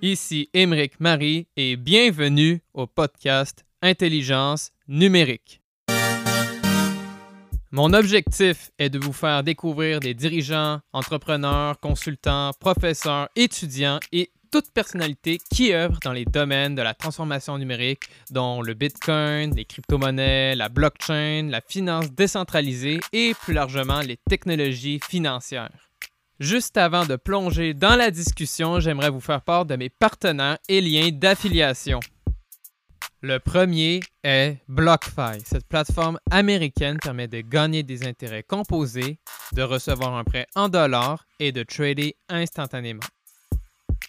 [0.00, 5.60] Ici Émeric Marie et bienvenue au podcast Intelligence numérique.
[7.72, 14.70] Mon objectif est de vous faire découvrir des dirigeants, entrepreneurs, consultants, professeurs, étudiants et toute
[14.70, 20.54] personnalité qui œuvre dans les domaines de la transformation numérique, dont le Bitcoin, les crypto-monnaies,
[20.54, 25.87] la blockchain, la finance décentralisée et plus largement les technologies financières.
[26.40, 30.80] Juste avant de plonger dans la discussion, j'aimerais vous faire part de mes partenaires et
[30.80, 31.98] liens d'affiliation.
[33.22, 35.40] Le premier est BlockFi.
[35.44, 39.18] Cette plateforme américaine permet de gagner des intérêts composés,
[39.52, 43.02] de recevoir un prêt en dollars et de trader instantanément.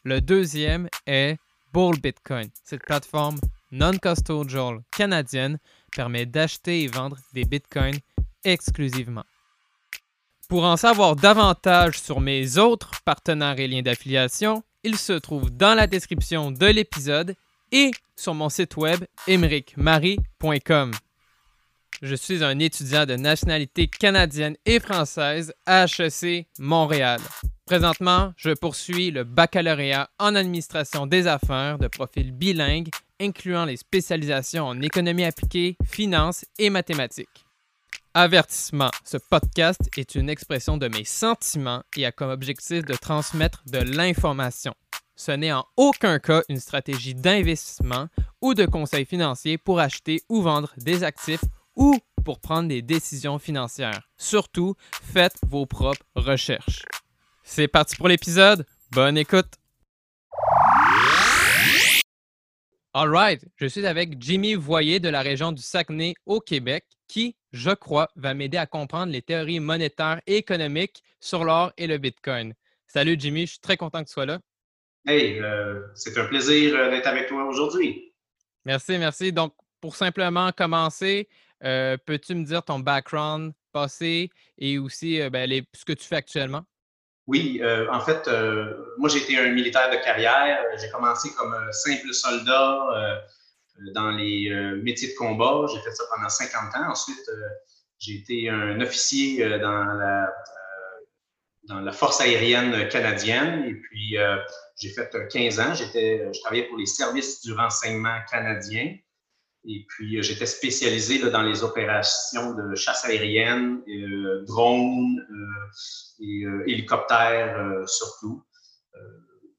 [0.03, 1.37] Le deuxième est
[1.73, 2.49] Bull Bitcoin.
[2.63, 3.39] Cette plateforme
[3.71, 5.57] non-custodial canadienne
[5.91, 7.97] permet d'acheter et vendre des bitcoins
[8.43, 9.25] exclusivement.
[10.49, 15.75] Pour en savoir davantage sur mes autres partenaires et liens d'affiliation, ils se trouvent dans
[15.75, 17.35] la description de l'épisode
[17.71, 20.91] et sur mon site web emericmarie.com.
[22.01, 27.21] Je suis un étudiant de nationalité canadienne et française à HEC Montréal.
[27.67, 32.89] Présentement, je poursuis le baccalauréat en administration des affaires de profil bilingue,
[33.21, 37.45] incluant les spécialisations en économie appliquée, finance et mathématiques.
[38.15, 43.61] Avertissement, ce podcast est une expression de mes sentiments et a comme objectif de transmettre
[43.67, 44.73] de l'information.
[45.15, 48.07] Ce n'est en aucun cas une stratégie d'investissement
[48.41, 51.43] ou de conseil financier pour acheter ou vendre des actifs
[51.75, 54.01] ou pour prendre des décisions financières.
[54.17, 54.73] Surtout,
[55.03, 56.85] faites vos propres recherches.
[57.43, 58.65] C'est parti pour l'épisode.
[58.91, 59.53] Bonne écoute.
[62.91, 67.35] All right, je suis avec Jimmy Voyer de la région du Saguenay au Québec qui,
[67.51, 71.97] je crois, va m'aider à comprendre les théories monétaires et économiques sur l'or et le
[71.97, 72.53] Bitcoin.
[72.87, 74.39] Salut Jimmy, je suis très content que tu sois là.
[75.05, 78.13] Hey, euh, c'est un plaisir euh, d'être avec toi aujourd'hui.
[78.63, 79.33] Merci, merci.
[79.33, 81.27] Donc, pour simplement commencer,
[81.63, 86.63] euh, peux-tu me dire ton background passé et aussi ben, ce que tu fais actuellement?
[87.27, 87.61] Oui,
[87.91, 88.27] en fait,
[88.97, 90.59] moi j'ai été un militaire de carrière.
[90.81, 93.21] J'ai commencé comme simple soldat
[93.93, 95.65] dans les euh, métiers de combat.
[95.73, 96.91] J'ai fait ça pendant 50 ans.
[96.91, 97.49] Ensuite, euh,
[97.99, 100.33] j'ai été un officier euh, dans la,
[101.63, 103.65] dans la force aérienne canadienne.
[103.65, 104.15] Et puis,
[104.79, 105.73] j'ai fait 15 ans.
[105.73, 108.95] Je travaillais pour les services du renseignement canadien.
[109.65, 113.81] Et puis, j'étais spécialisé dans les opérations de chasse aérienne,
[114.47, 115.19] drones
[116.21, 118.43] et hélicoptères surtout.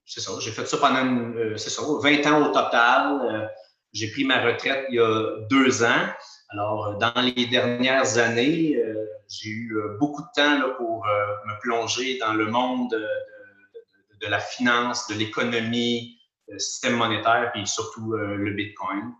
[0.06, 0.32] c'est ça.
[0.40, 3.50] J'ai fait ça pendant, c'est ça, 20 ans au total.
[3.92, 6.06] J'ai pris ma retraite il y a deux ans.
[6.50, 11.60] Alors, dans les dernières années, euh, j'ai eu euh, beaucoup de temps pour euh, me
[11.60, 16.18] plonger dans le monde de, la finance, de l'économie,
[16.48, 19.12] du système monétaire, puis surtout le Bitcoin.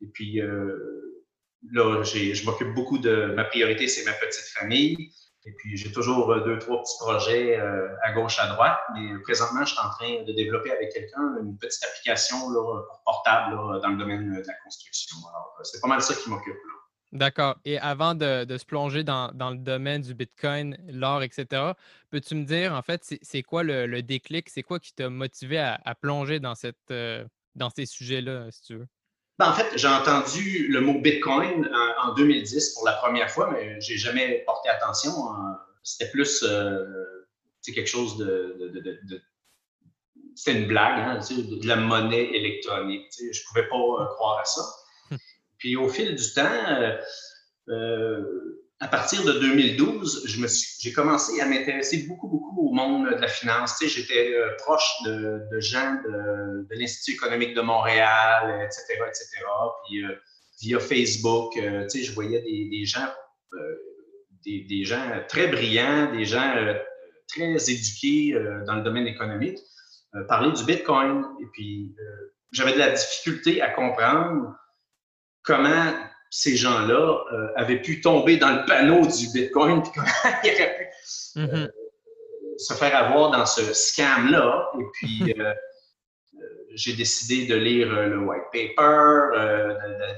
[0.00, 0.40] Et puis,
[1.72, 5.10] là, je m'occupe beaucoup de ma priorité, c'est ma petite famille.
[5.46, 8.78] Et puis, j'ai toujours euh, deux, trois petits projets euh, à gauche, à droite.
[8.94, 12.36] Mais présentement, je suis en train de développer avec quelqu'un une petite application
[13.04, 15.16] portable dans le domaine de la construction.
[15.28, 16.56] Alors, c'est pas mal ça qui m'occupe.
[17.14, 17.56] D'accord.
[17.64, 21.72] Et avant de, se plonger dans, le domaine du Bitcoin, l'or, etc.,
[22.10, 24.50] peux-tu me dire, en fait, c'est quoi le, déclic?
[24.50, 28.74] C'est quoi qui t'a motivé à, plonger dans, cette, euh, dans ces sujets-là, si tu
[28.78, 28.88] veux?
[29.38, 31.68] Ben, en fait, j'ai entendu le mot Bitcoin
[32.02, 35.12] en, 2010 pour la première fois, mais j'ai jamais porté attention.
[35.82, 37.26] C'était plus euh,
[37.64, 38.72] quelque chose de,
[40.34, 43.06] c'était une blague, hein, de la monnaie électronique.
[43.18, 44.62] Je ne pouvais pas euh, croire à ça.
[45.58, 47.00] Puis au fil du temps,
[47.68, 50.26] euh, à partir de 2012,
[50.78, 53.78] j'ai commencé à m'intéresser beaucoup, beaucoup au monde de la finance.
[53.78, 59.26] Tu sais, J'étais euh, proche de, gens de, l'Institut économique de Montréal, etc., etc.
[59.86, 60.14] Puis euh,
[60.60, 63.08] via Facebook, euh, tu sais, je voyais des, gens,
[64.44, 66.54] des, gens très brillants, des gens
[67.26, 69.60] très éduqués dans le domaine économique,
[70.28, 71.24] parler du Bitcoin.
[71.40, 71.96] Et puis,
[72.52, 74.54] j'avais de la difficulté à comprendre
[75.42, 75.90] comment
[76.36, 80.06] ces gens-là euh, avaient pu tomber dans le panneau du Bitcoin, puis comment
[80.42, 80.90] ils auraient
[81.32, 82.58] pu euh, mm-hmm.
[82.58, 84.72] se faire avoir dans ce scam-là.
[84.80, 85.54] Et puis, euh,
[86.74, 89.28] j'ai décidé de lire le white paper,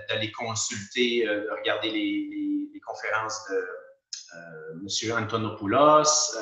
[0.09, 5.19] d'aller consulter, de regarder les, conférences de M.
[5.19, 6.39] Antonopoulos,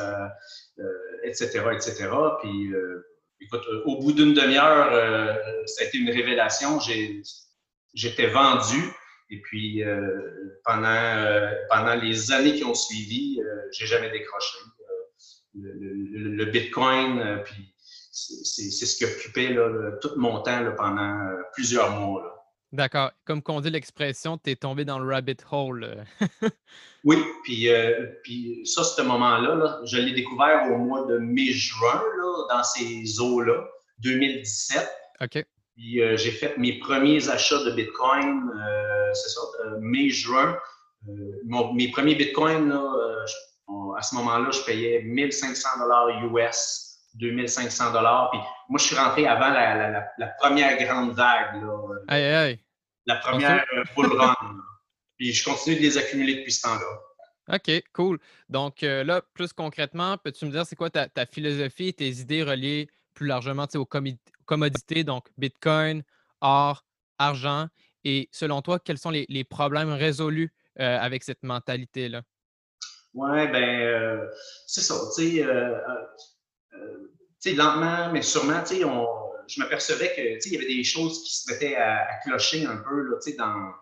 [1.24, 2.08] etc., etc.
[2.42, 2.70] Puis,
[3.40, 4.92] écoute, au bout d'une demi-heure,
[5.66, 6.78] ça a été une révélation.
[7.94, 8.94] J'étais vendu.
[9.34, 14.58] Et puis, euh, pendant, euh, pendant les années qui ont suivi, euh, j'ai jamais décroché.
[15.56, 17.74] Le, Bitcoin, puis
[18.10, 19.56] c'est ce qui occupait
[20.00, 21.16] tout mon temps pendant
[21.52, 22.52] plusieurs mois.
[22.72, 23.12] D'accord.
[23.24, 26.04] Comme qu'on dit l'expression, tu es tombé dans le rabbit hole.
[27.04, 27.68] oui, puis,
[28.24, 32.02] puis ça, ce moment-là, je l'ai découvert au mois de mai-juin,
[32.50, 33.64] dans ces eaux-là,
[33.98, 34.90] 2017.
[35.22, 35.44] OK.
[35.76, 38.50] Puis j'ai fait mes premiers achats de Bitcoin,
[39.12, 39.40] c'est ça,
[39.80, 40.56] mai-juin.
[41.74, 43.24] mes premiers Bitcoins, là,
[43.96, 48.30] à ce moment-là, je payais 1500 dollars US, 2500 dollars.
[48.30, 51.62] Puis moi, je suis rentré avant la, première grande vague.
[51.62, 51.76] Là,
[53.06, 54.34] La première euh, bull run.
[55.16, 57.56] Puis je continue de les accumuler depuis ce temps-là.
[57.56, 58.18] OK, cool.
[58.48, 62.42] Donc euh, là, plus concrètement, peux-tu me dire c'est quoi ta, philosophie et tes idées
[62.42, 63.84] reliées plus largement aux
[64.44, 66.02] commodités, donc Bitcoin,
[66.40, 66.84] or,
[67.18, 67.68] argent,
[68.04, 72.22] et selon toi, quels sont les, problèmes résolus euh, avec cette mentalité-là?
[73.14, 74.28] Oui, ben, euh,
[74.66, 74.94] c'est ça.
[75.16, 75.78] Tu sais, euh,
[76.74, 81.36] euh, lentement, mais sûrement, tu sais, je m'apercevais que, il y avait des choses qui
[81.36, 83.72] se mettaient à, clocher un peu, là, sais, dans,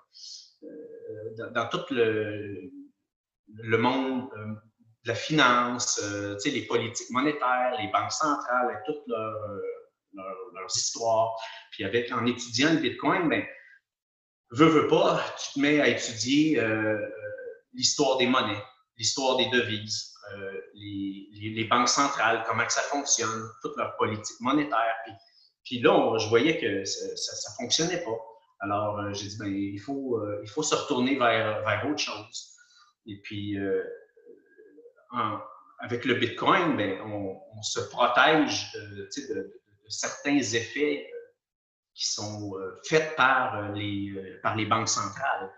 [1.51, 2.71] dans, tout le,
[3.55, 4.29] le monde
[5.05, 6.01] de la finance,
[6.45, 8.85] les politiques monétaires, les banques centrales, avec
[10.15, 11.35] leurs histoires.
[11.71, 13.45] Puis avec, en étudiant le Bitcoin, ben,
[14.51, 16.63] veux, veux pas, tu te mets à étudier
[17.73, 18.63] l'histoire des monnaies
[19.03, 24.95] l'histoire des devises, euh, les, banques centrales, comment que ça fonctionne, toute leur politique monétaire.
[25.65, 28.19] Puis, là, je voyais que ça ne fonctionnait pas.
[28.61, 31.99] Alors, euh, j'ai dit, ben, il, faut, euh, il faut se retourner vers, vers autre
[31.99, 32.57] chose.
[33.07, 33.57] Et puis,
[35.81, 41.11] avec le Bitcoin, ben, on, se protège de, certains effets
[41.95, 42.55] qui sont
[42.89, 45.53] faits par les, par les banques centrales.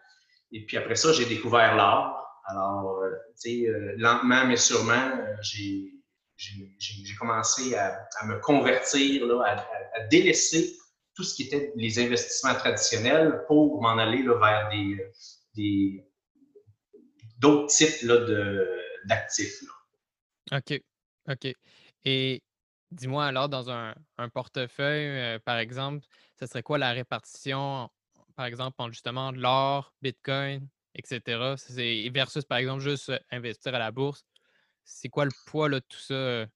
[0.54, 2.24] Et puis après ça, j'ai découvert l'art.
[2.46, 3.10] Alors, euh,
[3.42, 9.64] tu sais, euh, lentement mais sûrement, euh, j'ai commencé à, me convertir, là,
[9.96, 10.76] à, délaisser
[11.14, 14.68] tout ce qui était les investissements traditionnels pour m'en aller vers
[15.54, 16.04] des,
[17.38, 18.06] d'autres types
[19.06, 19.60] d'actifs.
[20.52, 20.80] OK.
[21.28, 21.52] OK.
[22.04, 22.42] Et
[22.94, 23.94] dis-moi alors, dans un,
[24.32, 26.04] portefeuille, par exemple,
[26.38, 27.90] ce serait quoi la répartition,
[28.36, 31.54] par exemple, entre justement l'or, Bitcoin, etc.
[32.12, 34.24] Versus, par exemple, juste investir à la bourse.
[34.84, 36.46] C'est quoi le poids de tout ça,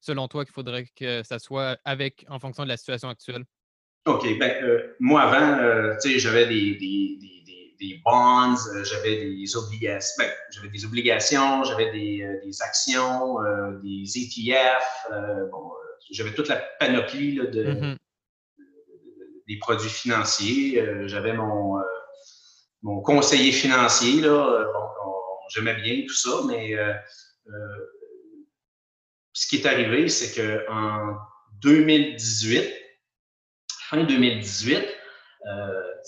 [0.00, 3.44] selon toi, qu'il faudrait que ça soit avec en fonction de la situation actuelle?
[4.06, 4.38] OK.
[4.38, 7.59] Ben, moi, avant, j'avais des,
[8.04, 10.14] bonds, j'avais des obligations.
[10.18, 13.38] Ben, j'avais des obligations, j'avais des, actions,
[13.82, 14.84] des ETF.
[15.50, 15.72] bon,
[16.10, 17.96] j'avais toute la panoplie de, mmh
[19.48, 20.80] des produits financiers.
[21.08, 21.80] j'avais mon
[22.82, 24.64] mon conseiller financier, là, euh,
[25.50, 26.94] j'aimais bien tout ça, mais euh,
[27.48, 27.76] euh,
[29.32, 31.16] ce qui est arrivé, c'est qu'en
[31.60, 32.72] 2018,
[33.88, 34.86] fin 2018,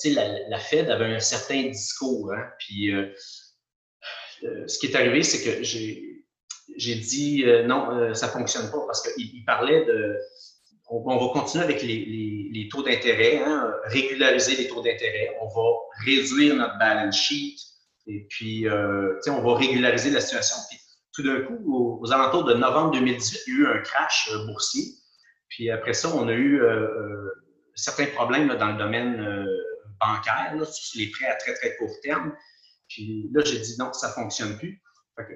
[0.07, 2.33] la, la, Fed avait un certain discours.
[2.33, 2.93] Hein, puis
[4.43, 9.45] ce qui est arrivé, c'est que j'ai dit non, ça ne fonctionne pas parce qu'il
[9.45, 10.19] parlait de
[10.93, 15.37] on, va continuer avec les, taux d'intérêt, hein, régulariser les taux d'intérêt.
[15.41, 15.71] On va
[16.05, 17.57] réduire notre balance sheet
[18.07, 20.57] et puis euh, on va régulariser la situation.
[20.69, 20.79] Puis,
[21.15, 24.47] tout d'un coup, aux, alentours de novembre 2018, il y a eu un crash euh,
[24.47, 24.85] boursier.
[25.49, 26.87] Puis après ça, on a eu euh,
[27.75, 29.47] certains problèmes dans le domaine
[30.07, 32.35] bancaire, sur les prêts à très, très court terme.
[32.89, 34.83] Puis là, j'ai dit non, ça ne fonctionne plus.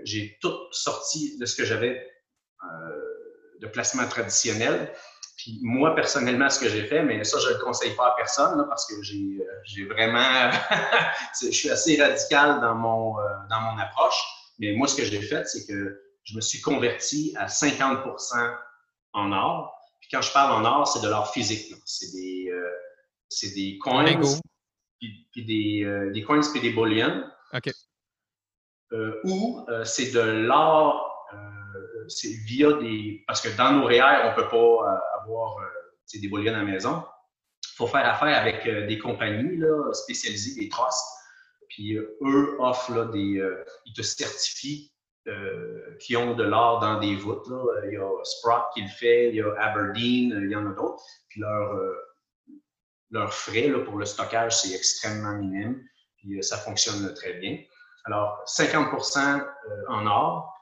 [0.05, 2.07] J'ai tout sorti de ce que j'avais
[3.61, 4.93] de placement traditionnel.
[5.37, 8.15] Puis moi, personnellement, ce que j'ai fait, mais ça, je ne le conseille pas à
[8.17, 10.51] personne parce que j'ai euh, vraiment.
[11.43, 14.19] je suis assez radical dans mon, euh, dans mon approche.
[14.59, 17.99] Mais moi, ce que j'ai fait, c'est que je me suis converti à 50
[19.13, 19.75] en or.
[20.01, 21.75] Puis quand je parle en or, c'est de l'or physique.
[21.85, 24.05] C'est des, euh, des coins,
[24.99, 27.25] puis, des, des coins puis des bullions.
[27.53, 27.71] OK.
[29.25, 31.17] ou c'est de l'or
[32.09, 33.25] c'est via des.
[33.27, 36.59] Parce que dans nos REER, on ne peut pas euh, avoir euh, des bouillons à
[36.59, 37.05] la maison.
[37.65, 41.05] Il faut faire affaire avec euh, des compagnies là, spécialisées, des trusts.
[41.69, 43.43] Puis eux offrent là, des.
[43.85, 44.93] ils te certifient
[45.99, 47.49] qui ont de l'or dans des voûtes.
[47.49, 47.59] Là.
[47.87, 50.75] Il y a Sprott qui le fait, il y a Aberdeen, il y en a
[50.75, 51.03] d'autres.
[51.29, 51.75] Puis leur,
[53.11, 55.83] leurs frais là, pour le stockage, c'est extrêmement minime.
[56.19, 57.59] Puis ça fonctionne très bien.
[58.05, 59.45] Alors, 50%
[59.89, 60.57] en or,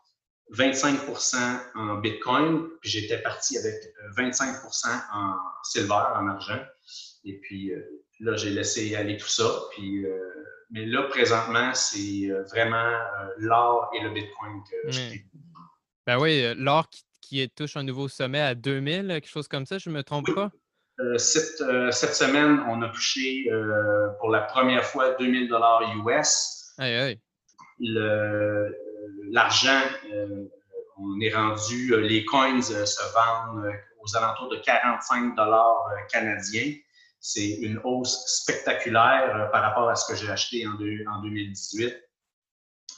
[0.52, 3.74] 25% en Bitcoin, puis j'étais parti avec
[4.16, 6.60] 25% euh, en silver, en argent.
[7.24, 7.80] Et puis euh,
[8.20, 9.50] là, j'ai laissé aller tout ça.
[9.72, 10.18] Puis, euh,
[10.70, 12.98] mais là, présentement, c'est vraiment
[13.38, 15.18] l'or et le Bitcoin que je
[16.06, 19.78] Ben oui, l'or qui, qui touche un nouveau sommet à 2000, quelque chose comme ça,
[19.78, 20.50] je ne me trompe pas?
[21.16, 23.50] Cette, cette, semaine, on a touché
[24.20, 26.72] pour la première fois 2000 dollars US.
[26.78, 27.20] Aïe, aïe.
[29.30, 29.80] L'argent,
[30.98, 36.72] on est rendu, les coins se vendent aux alentours de 45 dollars canadiens.
[37.18, 41.94] C'est une hausse spectaculaire par rapport à ce que j'ai acheté en, en 2018.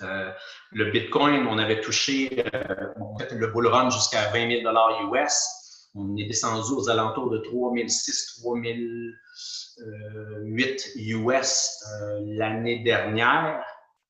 [0.02, 0.30] Euh,
[0.72, 2.92] le Bitcoin, on avait touché euh,
[3.32, 5.65] le bull run jusqu'à 20 000 US.
[5.96, 11.84] On est descendu aux alentours de 3006, 3008 US
[12.20, 13.64] l'année dernière.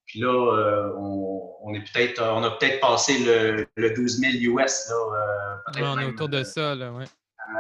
[0.07, 4.89] Puis là, euh, on, est peut-être, on a peut-être passé le, 12 000 US.
[4.89, 7.05] Là, on est autour de ça, là, ouais.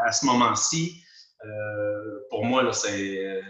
[0.05, 1.03] à, ce moment-ci.
[2.31, 3.43] pour moi, c'est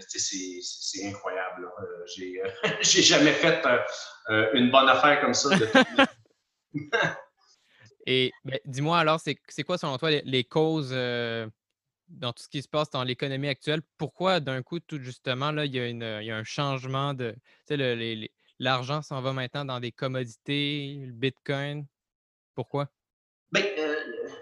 [1.05, 1.69] incroyable.
[2.81, 3.63] J'ai jamais fait
[4.31, 5.51] euh, une bonne affaire comme ça.
[8.07, 11.47] Et ben, dis-moi alors, c'est quoi selon toi les, causes euh,
[12.09, 13.83] dans tout ce qui se passe dans l'économie actuelle?
[13.99, 15.81] Pourquoi d'un coup, tout justement, là, il y
[16.31, 17.35] a, un changement de.
[17.67, 21.85] Tu sais, l'argent s'en va maintenant dans des commodités, le Bitcoin?
[22.55, 22.89] Pourquoi?
[23.53, 23.97] Bien, euh,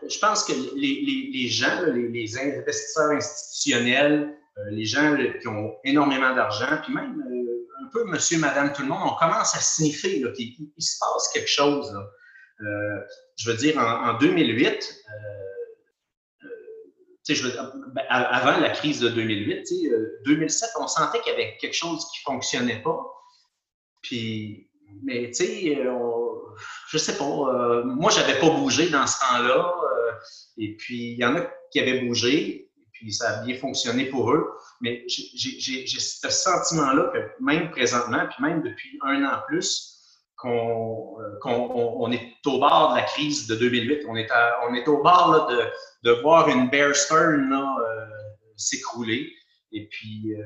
[0.08, 4.36] je pense que les, gens, les, investisseurs institutionnels,
[4.70, 7.22] les gens qui ont énormément d'argent, puis même
[7.82, 11.30] un peu monsieur, madame, tout le monde, on commence à sniffer qu'il il, se passe
[11.32, 11.92] quelque chose.
[12.60, 13.00] Euh,
[13.36, 19.68] je veux dire, en, 2008, euh, euh, ben, avant la crise de 2008,
[20.24, 23.00] 2007, on sentait qu'il y avait quelque chose qui ne fonctionnait pas.
[24.02, 24.70] Puis,
[25.02, 25.78] mais tu sais,
[26.90, 29.74] je sais pas, moi, je n'avais pas bougé dans ce temps-là.
[30.58, 34.06] et puis, il y en a qui avaient bougé, et puis ça a bien fonctionné
[34.06, 34.52] pour eux.
[34.80, 39.93] Mais j'ai ce sentiment-là que même présentement, puis même depuis un an plus,
[40.44, 44.04] qu'on on, est au bord de la crise de 2008.
[44.08, 45.62] On est, au bord de,
[46.02, 48.06] de, voir une bear stern euh,
[48.56, 49.32] s'écrouler.
[49.72, 50.44] Et puis, euh,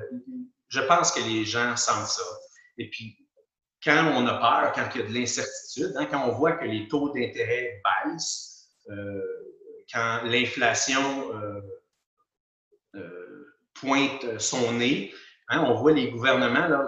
[0.68, 2.22] je pense que les gens sentent ça.
[2.78, 3.16] Et puis,
[3.82, 6.64] quand on a peur, quand il y a de l'incertitude, hein, quand on voit que
[6.64, 9.20] les taux d'intérêt baissent, euh,
[9.92, 11.32] quand l'inflation
[13.74, 15.14] pointe son nez.
[15.48, 16.86] Hein, on voit les gouvernements, là,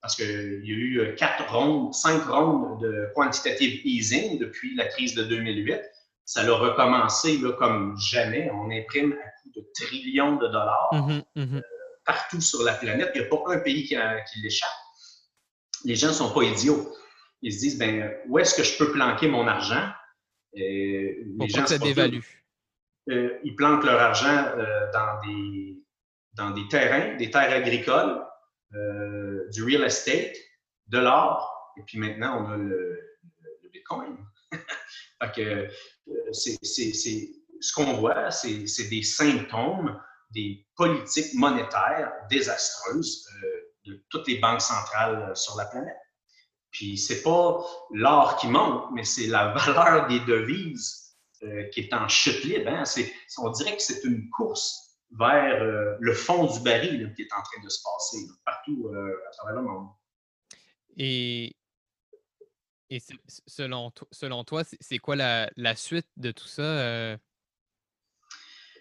[0.00, 4.86] parce qu'il y a eu euh, quatre rondes, cinq rondes de quantitative easing depuis la
[4.86, 5.80] crise de 2008.
[6.24, 8.50] Ça a recommencé là, comme jamais.
[8.54, 11.56] On imprime à coût de trillions de dollars mm-hmm, mm-hmm.
[11.56, 11.62] Euh,
[12.06, 13.10] partout sur la planète.
[13.14, 13.96] Il n'y a pas un pays qui,
[14.42, 14.70] l'échappe.
[15.84, 16.94] Les gens ne sont pas idiots.
[17.42, 19.88] Ils se disent, ben, où est-ce que je peux planquer mon argent?
[20.54, 22.20] Et les gens ça dévalue.
[23.10, 24.52] Euh, ils planquent leur argent
[24.92, 25.80] dans des
[26.34, 28.22] dans des terrains, des terres agricoles,
[28.74, 30.36] euh, du real estate,
[30.86, 32.98] de l'or, et puis maintenant, on a le,
[33.72, 34.16] Bitcoin.
[34.52, 40.00] fait que, euh, c'est, ce qu'on voit, c'est des symptômes
[40.30, 45.96] des politiques monétaires désastreuses euh, de toutes les banques centrales sur la planète.
[46.70, 51.16] Puis c'est pas l'or qui monte, mais c'est la valeur des devises
[51.72, 52.70] qui est en chute libre.
[52.70, 52.84] Hein.
[53.38, 57.42] On dirait que c'est une course vers euh, le fond du baril qui est en
[57.42, 59.88] train de se passer partout euh, à travers le monde.
[60.96, 61.56] Et,
[62.90, 63.00] et
[63.46, 66.62] selon, selon toi, c'est quoi la, la, suite de tout ça?
[66.62, 67.16] Euh?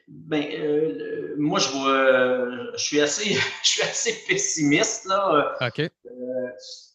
[0.07, 3.33] Ben, moi, je vois, je suis assez,
[3.63, 5.55] je suis assez pessimiste là.
[5.61, 5.81] Ok.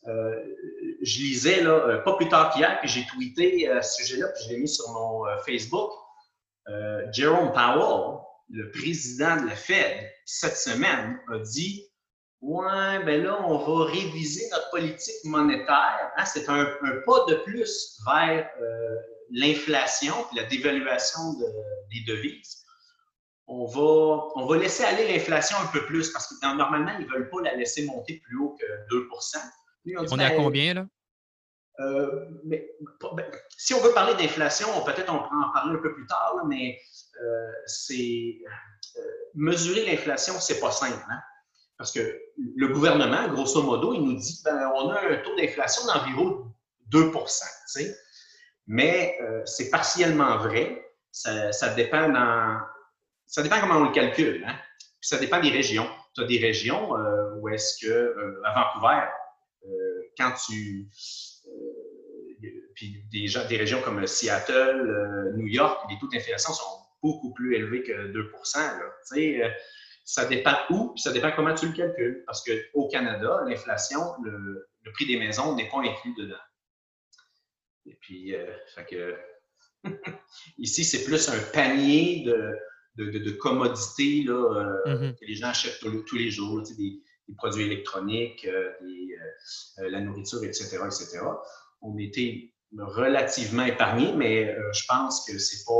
[0.04, 4.48] je lisais là, pas plus tard qu'hier que j'ai tweeté à ce sujet-là, puis je
[4.50, 5.92] l'ai mis sur mon Facebook.
[7.12, 11.88] Jerome Powell, le président de la Fed, cette semaine, a dit
[12.40, 16.10] Ouais, ben là, on va réviser notre politique monétaire.
[16.16, 16.64] Hein, c'est un,
[17.06, 18.96] pas de plus vers euh,
[19.30, 21.20] l'inflation et la dévaluation
[21.90, 22.62] des devises.
[23.46, 27.10] On va, on va laisser aller l'inflation un peu plus parce que normalement, ils ne
[27.10, 29.38] veulent pas la laisser monter plus haut que 2%
[29.96, 30.86] on, est à ben, combien, là?
[31.80, 32.70] Euh, mais,
[33.14, 36.44] ben, si on veut parler d'inflation, peut-être on pourra en parler un peu plus tard,
[36.46, 36.78] mais
[37.22, 38.38] euh, c'est
[38.96, 39.00] euh,
[39.34, 41.04] mesurer l'inflation, c'est pas simple.
[41.10, 41.20] Hein?
[41.78, 42.20] Parce que
[42.56, 46.52] le gouvernement, grosso modo, il nous dit ben, on a un taux d'inflation d'environ
[46.90, 47.94] 2%
[48.68, 50.80] Mais c'est partiellement vrai.
[51.10, 52.12] Ça, dépend
[53.26, 54.44] ça dépend comment on le calcule.
[54.46, 54.56] Hein?
[55.00, 55.88] ça dépend des régions.
[56.14, 56.92] Tu as des régions
[57.40, 59.08] où est-ce que, à Vancouver,
[60.16, 60.88] quand tu
[62.74, 67.54] puis des, des régions comme Seattle, euh, New York, les taux d'inflation sont beaucoup plus
[67.54, 68.92] élevés que 2 là.
[69.16, 69.50] Euh,
[70.04, 72.24] ça dépend où, puis ça dépend comment tu le calcules.
[72.26, 76.44] Parce qu'au Canada, l'inflation, le, prix des maisons n'est pas inclus dedans.
[77.86, 79.16] Et puis, euh, fait que,
[80.58, 85.14] Ici, c'est plus un panier de, de, commodités là, euh, mm-hmm.
[85.14, 87.00] que les gens achètent tous, les jours, des,
[87.36, 91.20] produits électroniques, euh, euh, la nourriture, etc., etc.
[91.80, 95.72] On était relativement épargné, mais je pense que c'est pas,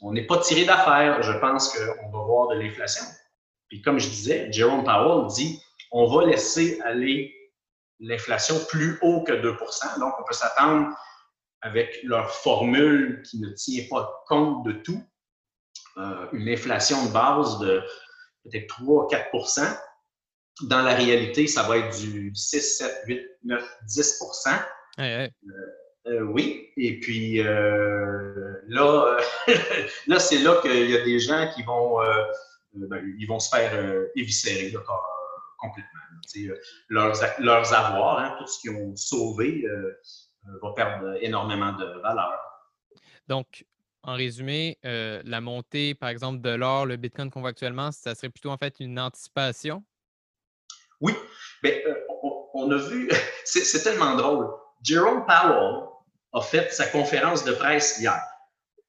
[0.00, 1.22] on n'est pas tiré d'affaire.
[1.22, 3.04] Je pense qu'on va voir de l'inflation.
[3.68, 5.60] Puis comme je disais, Jerome Powell dit,
[5.90, 7.34] on va laisser aller
[8.00, 10.88] l'inflation plus haut que 2% Donc, on peut s'attendre
[11.62, 15.02] avec leur formule qui ne tient pas compte de tout,
[15.96, 17.82] euh, une inflation de base de
[18.42, 19.78] peut-être 3, 4%
[20.62, 24.22] Dans la réalité, ça va être du 6, 7, 8, 9, 10
[26.06, 29.16] oui, et puis euh, là,
[30.06, 32.24] là c'est là qu'il y a des gens qui vont, euh,
[32.74, 33.72] ben, ils vont se faire
[34.14, 34.72] éviscérer
[35.58, 36.00] complètement.
[36.88, 39.66] leurs, leurs avoirs, hein, tout ce qu'ils ont sauvé,
[40.62, 42.38] va perdre énormément de valeur.
[43.28, 43.64] Donc,
[44.06, 48.14] en résumé, euh, la montée, par exemple, de l'or, le Bitcoin qu'on voit actuellement, ça
[48.14, 49.82] serait plutôt en fait une anticipation?
[51.00, 51.14] Oui,
[51.62, 51.94] mais euh,
[52.52, 53.10] on, a vu,
[53.44, 54.50] c'est tellement drôle.
[54.84, 55.88] Jerome Powell
[56.34, 58.20] a fait sa conférence de presse hier.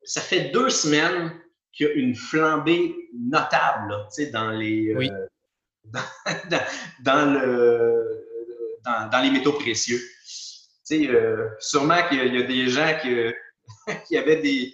[0.03, 1.31] Ça fait deux semaines
[1.71, 3.95] qu'il y a une flambée notable
[4.31, 5.27] dans les euh,
[7.01, 8.25] dans, le
[8.83, 9.99] dans, les métaux précieux.
[11.59, 13.15] sûrement qu'il y, a des gens qui,
[14.07, 14.73] qui avaient des,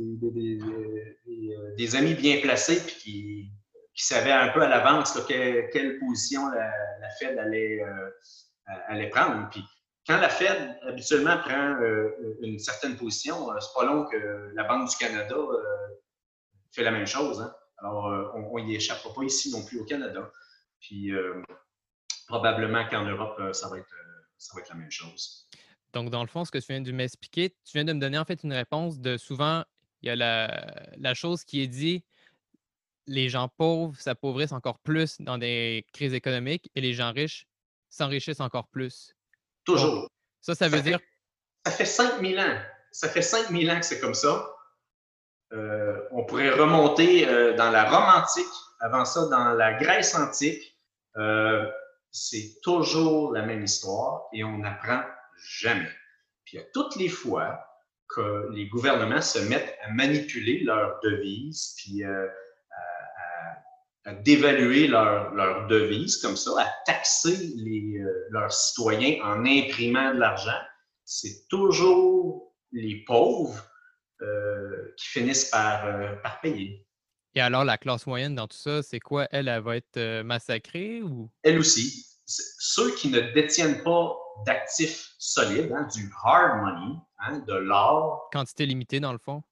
[0.00, 3.50] euh, des, amis bien placés puis
[3.94, 8.10] qui, savaient un peu à l'avance quelle, position la, Fed allait, euh,
[8.88, 9.48] allait, prendre.
[9.50, 9.62] Puis
[10.06, 14.90] quand la Fed habituellement prend euh, une certaine position, c'est pas long que la Banque
[14.90, 15.36] du Canada
[16.72, 17.40] fait la même chose.
[17.40, 17.54] Hein.
[17.78, 20.30] Alors, on n'y échappera pas ici non plus au Canada.
[20.80, 21.12] Puis
[22.26, 23.94] probablement qu'en Europe, ça, va être,
[24.38, 25.48] ça va être la même chose.
[25.92, 28.18] Donc, dans le fond, ce que tu viens de m'expliquer, tu viens de me donner
[28.18, 29.64] en fait une réponse de souvent
[30.04, 30.16] il y a
[30.98, 32.04] la, chose qui est dit,
[33.06, 37.46] les gens pauvres s'appauvrissent encore plus dans des crises économiques et les gens riches
[37.88, 39.13] s'enrichissent encore plus.
[39.64, 40.08] Toujours.
[40.40, 40.98] ça, ça veut dire.
[41.66, 42.58] ça fait 5000 ans.
[42.92, 44.54] Ça fait 5000 ans que c'est comme ça.
[45.52, 48.46] Euh, on pourrait remonter euh, dans la Rome antique,
[48.80, 50.76] avant ça, dans la Grèce antique.
[51.16, 51.68] Euh,
[52.10, 55.02] c'est toujours la même histoire et on n'apprend
[55.36, 55.90] jamais.
[56.44, 57.64] Puis a toutes les fois
[58.08, 62.26] que les gouvernements se mettent à manipuler leurs devises, puis à,
[64.12, 70.18] dévaluer leurs leur devises comme ça, à taxer les, euh, leurs citoyens en imprimant de
[70.18, 70.60] l'argent,
[71.04, 73.62] c'est toujours les pauvres
[74.20, 76.86] euh, qui finissent par, par, payer.
[77.34, 79.26] Et alors, la classe moyenne dans tout ça, c'est quoi?
[79.30, 81.30] Elle, elle va être massacrée ou?
[81.42, 82.06] Elle aussi.
[82.26, 88.28] Ceux qui ne détiennent pas d'actifs solides, hein, du hard money, hein, de l'or.
[88.32, 89.42] Quantité limitée, dans le fond.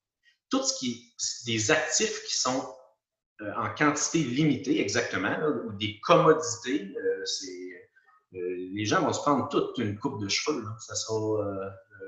[0.51, 2.82] Tout ce qui est des actifs qui sont euh,
[3.57, 7.25] en quantité limitée, exactement, ou des commodités, euh,
[8.35, 8.39] euh,
[8.75, 10.65] les gens vont se prendre toute une coupe de cheveux.
[10.81, 10.95] Ça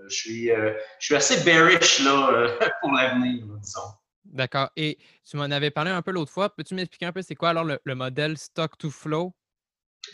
[0.09, 3.81] je, suis, je suis assez bearish là, pour l'avenir, disons.
[4.25, 4.71] D'accord.
[4.77, 6.55] Et tu m'en avais parlé un peu l'autre fois.
[6.55, 9.35] Peux-tu m'expliquer un peu c'est quoi alors le modèle stock to flow?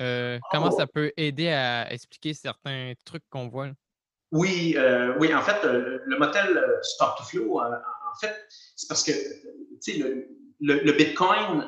[0.01, 0.92] Euh, comment ça oh!
[0.92, 3.70] peut aider à expliquer certains trucs qu'on voit?
[4.33, 8.35] Oui, euh, oui, en fait, le, modèle euh, stock to flow, en fait,
[8.77, 9.12] c'est parce que
[9.99, 10.29] le,
[10.61, 11.64] le, Bitcoin,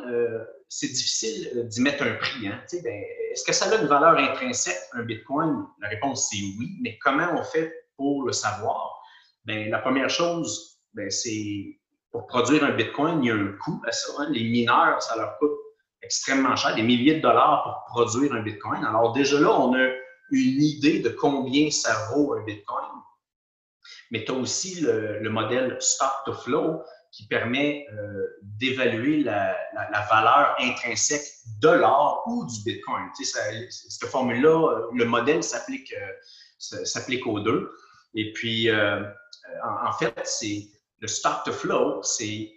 [0.68, 2.48] c'est difficile d'y mettre un prix.
[2.48, 5.66] Hein, ben, Est-ce que ça a une valeur intrinsèque, un Bitcoin?
[5.81, 9.02] La réponse, c'est oui, mais comment on fait pour le savoir?
[9.44, 11.78] Ben, la première chose, ben, c'est
[12.11, 14.12] pour produire un Bitcoin, il y a un coût à ça.
[14.18, 14.28] Hein.
[14.31, 15.52] Les mineurs, ça leur coûte
[16.02, 18.85] extrêmement cher, des milliers de dollars pour produire un Bitcoin.
[18.85, 19.88] Alors déjà là, on a
[20.31, 22.85] une idée de combien ça vaut un Bitcoin.
[24.11, 29.57] Mais tu as aussi le, modèle stock to flow qui permet euh, d'évaluer la,
[30.11, 31.27] valeur intrinsèque
[31.61, 33.05] de l'or ou du Bitcoin.
[33.16, 35.94] Tu sais, cette formule-là, euh, le modèle s'applique
[36.72, 37.70] euh, aux deux.
[38.14, 40.68] Et puis, en, en, fait, c'est
[41.01, 42.53] le stock to flow, c'est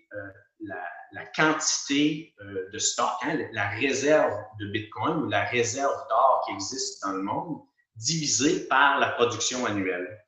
[1.12, 6.54] la, quantité euh, de stock, hein, la réserve de Bitcoin ou la réserve d'or qui
[6.54, 7.62] existe dans le monde,
[7.96, 10.25] divisée par la production annuelle.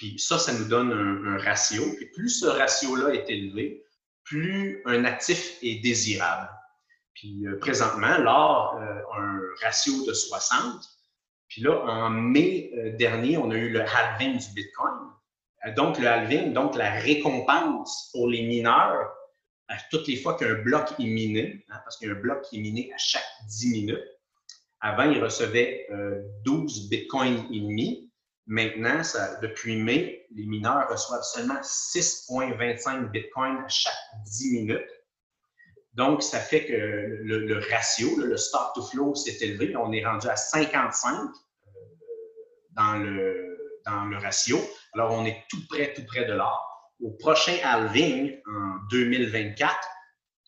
[0.00, 1.84] Puis ça, ça nous donne un, ratio.
[1.98, 3.84] Puis plus ce ratio-là est élevé,
[4.24, 6.48] plus un actif est désirable.
[7.12, 10.82] Puis euh, présentement, l'or euh, a un ratio de 60.
[11.48, 14.94] Puis là, en mai dernier, on a eu le halving du Bitcoin.
[15.76, 19.12] Donc, le halving, donc la récompense pour les mineurs
[19.90, 22.58] toutes les fois qu'un bloc est miné, hein, parce qu'il y a un bloc qui
[22.58, 24.04] est miné à chaque 10 minutes.
[24.80, 25.86] Avant, il recevait
[26.44, 28.09] 12 bitcoins et demi.
[28.50, 29.00] Maintenant,
[29.42, 34.90] depuis mai, les mineurs reçoivent seulement 6,25 bitcoins à chaque 10 minutes.
[35.94, 39.76] Donc, ça fait que le, ratio, le stock to flow s'est élevé.
[39.76, 41.28] On est rendu à 55 euh,
[42.72, 44.58] dans, le, dans le ratio.
[44.94, 46.60] Alors, on est tout près, tout près de l'or.
[47.00, 49.78] Au prochain halving, en 2024,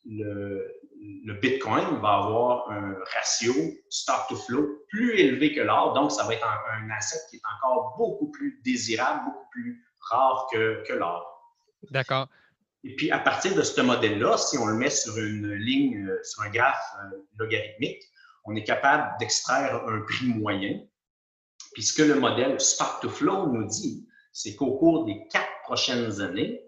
[0.07, 3.53] le, le Bitcoin va avoir un ratio
[3.91, 5.95] stock to flow plus élevé que l'or.
[5.95, 10.47] Donc, ça va être un, asset qui est encore beaucoup plus désirable, beaucoup plus rare
[10.53, 11.27] que, que l'or.
[11.91, 12.29] D'accord.
[12.85, 16.21] Et puis, à partir de ce modèle-là, si on le met sur une ligne, euh,
[16.25, 18.03] sur un graphe euh, logarithmique,
[18.45, 20.81] on est capable d'extraire un prix moyen.
[21.75, 25.62] Puis, ce que le modèle stock to flow nous dit, c'est qu'au cours des quatre
[25.65, 26.61] prochaines années,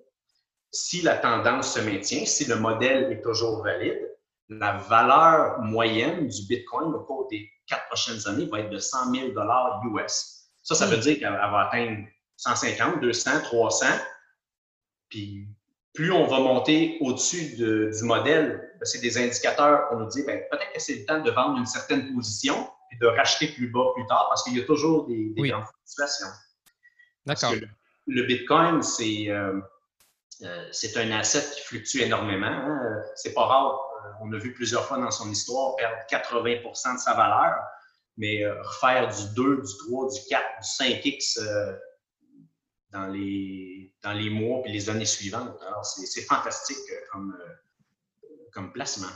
[0.70, 4.13] si la tendance se maintient, si le modèle est toujours valide,
[4.48, 9.12] la valeur moyenne du Bitcoin au cours des quatre prochaines années va être de 100
[9.12, 10.50] 000 US.
[10.62, 13.86] Ça, ça veut dire qu'elle va atteindre 150, 200, 300.
[15.08, 15.46] Puis
[15.92, 20.40] plus on va monter au-dessus du modèle, ben, c'est des indicateurs qu'on nous dit ben,
[20.50, 23.92] peut-être que c'est le temps de vendre une certaine position et de racheter plus bas
[23.94, 26.26] plus tard parce qu'il y a toujours des, grandes fluctuations.
[27.24, 27.52] D'accord.
[28.06, 29.60] Le, Bitcoin, c'est euh,
[30.42, 32.46] euh, c'est un asset qui fluctue énormément.
[32.46, 33.02] Hein.
[33.14, 33.80] C'est pas rare
[34.20, 37.54] on a vu plusieurs fois dans son histoire perdre 80% de sa valeur,
[38.16, 41.76] mais euh, refaire du 2, du 3, du 4, du 5X euh,
[42.90, 45.58] dans, les, mois et les années suivantes.
[45.82, 46.76] C'est fantastique
[47.10, 47.36] comme,
[48.52, 49.08] comme placement.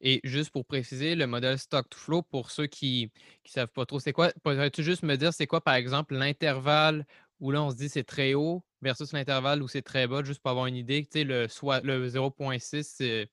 [0.00, 3.10] Et juste pour préciser, le modèle stock to flow, pour ceux qui
[3.44, 4.30] ne savent pas trop, c'est quoi?
[4.42, 7.06] Pourrais-tu juste me dire, c'est quoi, par exemple, l'intervalle
[7.40, 10.40] où là, on se dit c'est très haut versus l'intervalle où c'est très bas, juste
[10.40, 11.04] pour avoir une idée?
[11.04, 11.46] Tu sais, le,
[11.82, 13.26] le 0.6,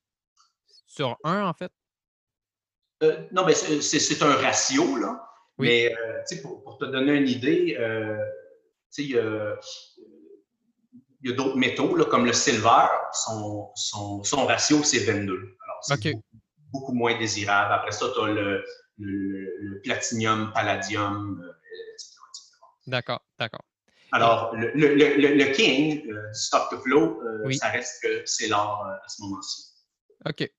[0.86, 1.72] sur 1, en fait?
[3.02, 5.28] Euh, non, mais c'est un ratio, là.
[5.58, 8.18] Mais euh, pour, pour, te donner une idée, euh,
[8.98, 9.56] il y a,
[11.32, 15.34] d'autres métaux, là, comme le silver, son, son, son ratio, c'est 22.
[15.34, 16.14] Alors, c'est
[16.72, 17.72] beaucoup, moins désirable.
[17.72, 18.64] Après ça, tu as le,
[18.98, 21.40] le, platinium, palladium,
[21.92, 22.16] etc.
[22.88, 23.62] D'accord, d'accord.
[24.10, 27.20] Alors, le, le, king du stock to flow,
[27.52, 29.72] ça reste que c'est l'or à ce moment-ci.
[30.26, 30.50] OK.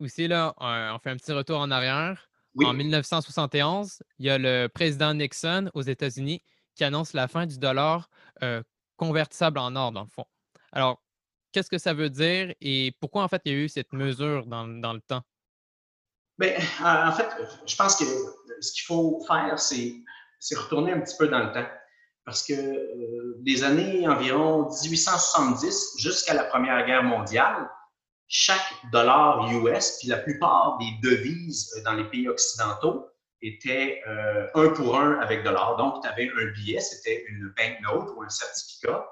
[0.00, 2.28] Aussi, là, on fait un petit retour en arrière.
[2.62, 6.42] En 1971, il y a le président Nixon aux États-Unis
[6.74, 8.08] qui annonce la fin du dollar
[8.42, 8.62] euh,
[8.96, 10.24] convertissable en or, dans le fond.
[10.72, 11.02] Alors,
[11.52, 14.46] qu'est-ce que ça veut dire et pourquoi, en fait, il y a eu cette mesure
[14.46, 15.22] dans, le temps?
[16.38, 17.28] Bien, en fait,
[17.66, 18.04] je pense que
[18.60, 19.94] ce qu'il faut faire, c'est
[20.56, 21.68] retourner un petit peu dans le temps.
[22.24, 27.68] Parce que euh, des années environ 1870 jusqu'à la Première Guerre mondiale,
[28.28, 33.08] chaque dollar US, puis la plupart des devises euh, dans les pays occidentaux
[33.42, 35.76] étaient euh, un pour un avec dollar.
[35.76, 39.06] Donc, tu avais un billet, c'était une banknote ou un certificat,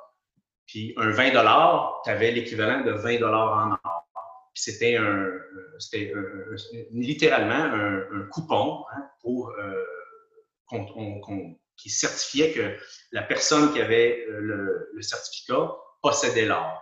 [0.66, 4.08] puis un 20 dollars, tu avais l'équivalent de 20 dollars en or.
[4.54, 5.30] Puis c'était un,
[5.78, 6.12] c'était
[6.90, 9.10] littéralement un, coupon hein,
[11.76, 12.76] qui certifiait que
[13.12, 15.70] la personne qui avait euh, le, certificat
[16.00, 16.80] possédait l'or.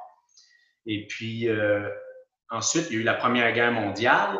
[0.86, 1.88] Et puis, euh,
[2.50, 4.38] ensuite, il y a eu la Première Guerre mondiale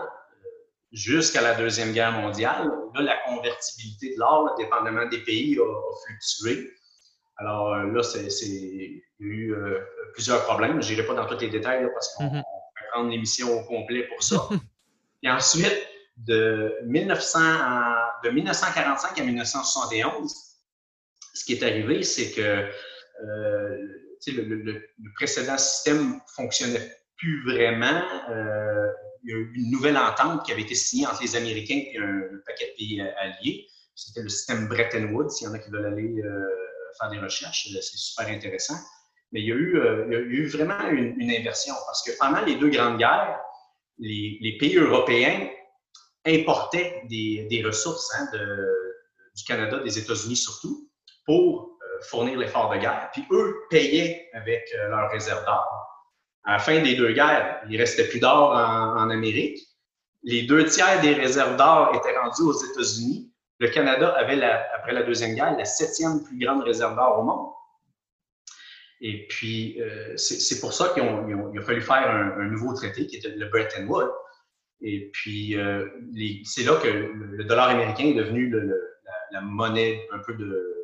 [0.92, 2.70] jusqu'à la Deuxième Guerre mondiale.
[2.94, 6.70] Là, la convertibilité de l'or, dépendamment des pays, a, fluctué.
[7.36, 9.54] Alors euh, là, c'est, il y a eu
[10.14, 10.82] plusieurs problèmes.
[10.82, 12.36] Je n'irai pas dans tous les détails parce qu'on mm-hmm.
[12.36, 12.42] va
[12.92, 14.48] prendre l'émission au complet pour ça.
[15.22, 17.38] Et ensuite, de, 1900
[18.24, 20.50] de 1945 à 1971,
[21.34, 22.68] ce qui est arrivé, c'est que
[23.24, 23.76] euh,
[24.26, 24.82] le,
[25.14, 28.02] précédent système fonctionnait plus vraiment.
[28.30, 31.82] Euh, il y a eu une nouvelle entente qui avait été signée entre les Américains
[31.92, 33.66] et un, paquet de pays alliés.
[33.94, 35.28] C'était le système Bretton Woods.
[35.28, 36.46] S'il y en a qui veulent aller euh,
[36.98, 38.76] faire des recherches, c'est super intéressant.
[39.32, 43.38] Mais il y a eu, vraiment une, inversion parce que pendant les deux grandes guerres,
[43.98, 45.48] les, pays européens
[46.26, 48.26] importaient des, ressources hein,
[49.36, 50.90] du Canada, des États-Unis surtout
[51.26, 53.08] pour euh, fournir l'effort de guerre.
[53.12, 55.90] Puis eux payaient avec euh, leurs réserves d'or.
[56.44, 59.58] À la fin des deux guerres, il restait plus d'or en, Amérique.
[60.22, 63.30] Les deux tiers des réserves d'or étaient rendus aux États-Unis.
[63.58, 67.52] Le Canada avait, après la Deuxième Guerre, la septième plus grande réserve d'or au monde.
[69.02, 73.30] Et puis, euh, c'est pour ça qu'il a fallu faire un, nouveau traité qui était
[73.30, 74.12] le Bretton Woods.
[74.82, 75.56] Et puis,
[76.44, 78.50] c'est là que le, dollar américain est devenu
[79.30, 80.80] la, monnaie un peu de,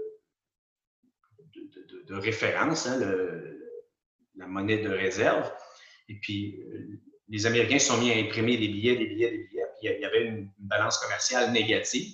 [2.06, 2.98] de référence, hein,
[4.36, 5.50] la monnaie de réserve.
[6.08, 9.48] Et puis, euh, les Américains se sont mis à imprimer des billets, des billets, des
[9.50, 9.66] billets.
[9.80, 12.12] Puis il y avait une, balance commerciale négative.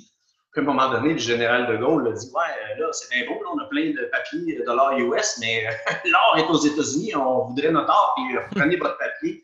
[0.57, 3.43] à un moment donné, le général de Gaulle a dit Ouais, là, c'est bien beau,
[3.43, 5.65] là, on a plein de papiers de l'or US, mais
[6.05, 9.43] l'or est aux États-Unis, on voudrait notre or, puis prenez votre papier.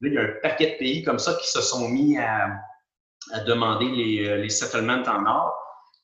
[0.00, 2.60] Là, il y a un paquet de pays comme ça qui se sont mis à,
[3.46, 5.54] demander les, les, settlements en or.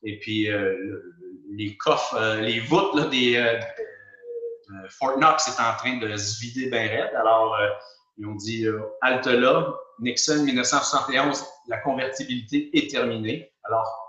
[0.02, 0.48] Et puis,
[1.50, 3.58] les coffres, les voûtes là, des,
[4.90, 7.14] Fort Knox est en train de se vider bien raide.
[7.14, 7.56] Alors,
[8.18, 8.66] ils ont dit
[9.02, 13.52] halte là, Nixon 1971, la convertibilité est terminée.
[13.64, 14.06] Alors,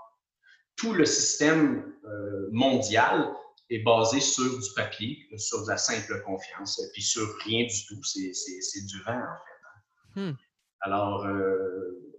[0.76, 3.32] tout le système euh, mondial
[3.70, 8.02] est basé sur du papier, sur de la simple confiance, puis sur rien du tout.
[8.04, 10.20] C'est du vent, en fait.
[10.20, 10.30] Hein.
[10.30, 10.36] Hmm.
[10.80, 12.14] Alors, euh,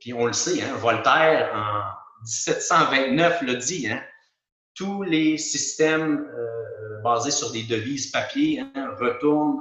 [0.00, 4.02] puis on le sait, hein, Voltaire, en 1729, l'a dit, hein,
[4.74, 9.60] tous les systèmes euh, basés sur des devises papier hein, retournent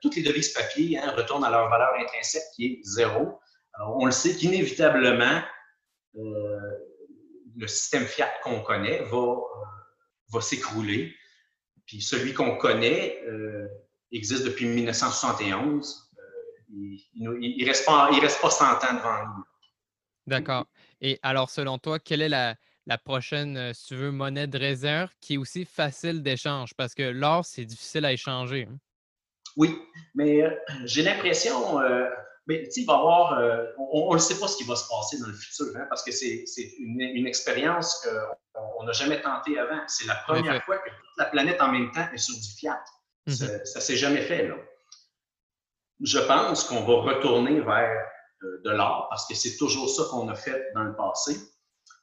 [0.00, 3.40] toutes les devises papier hein, retournent à leur valeur intrinsèque qui est zéro.
[3.78, 5.42] On le sait qu'inévitablement,
[6.16, 6.70] euh,
[7.56, 9.42] le système fiat qu'on connaît va, euh,
[10.32, 11.14] va s'écrouler.
[11.86, 13.66] Puis celui qu'on connaît euh,
[14.12, 16.10] existe depuis 1971.
[16.68, 19.44] il ne reste, reste pas 100 ans devant nous.
[20.26, 20.66] D'accord.
[21.00, 25.10] Et alors, selon toi, quelle est la, la prochaine, si tu veux, monnaie de réserve
[25.20, 26.74] qui est aussi facile d'échange?
[26.76, 28.68] Parce que l'or, c'est difficile à échanger.
[28.70, 28.78] Hein.
[29.56, 29.78] Oui,
[30.14, 30.50] mais euh,
[30.84, 32.08] j'ai l'impression, euh,
[32.46, 35.18] mais il va y avoir, euh, on ne sait pas ce qui va se passer
[35.18, 36.44] dans le futur, hein, parce que c'est
[36.78, 38.06] une, une, expérience
[38.54, 39.80] qu'on n'a jamais tentée avant.
[39.86, 42.82] C'est la première fois que toute la planète en même temps est sur du fiat.
[43.26, 43.64] Mm-hmm.
[43.64, 44.46] Ça ne s'est jamais fait.
[44.46, 44.56] Là.
[46.02, 48.06] Je pense qu'on va retourner vers
[48.42, 51.34] de l'or, parce que c'est toujours ça qu'on a fait dans le passé.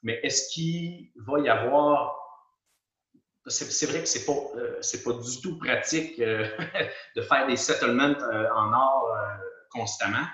[0.04, 2.24] Mais est-ce qu'il va y avoir
[3.46, 6.48] c'est vrai que c'est pas euh, pas du tout pratique euh,
[7.16, 9.16] de faire des settlements euh, en or
[9.70, 10.24] constamment.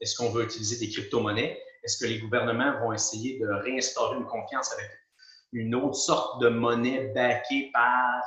[0.00, 1.60] Est-ce qu'on veut utiliser des crypto-monnaies?
[1.82, 4.90] Est-ce que les gouvernements vont essayer de réinstaurer une confiance avec
[5.52, 8.22] une autre sorte de monnaie backée par.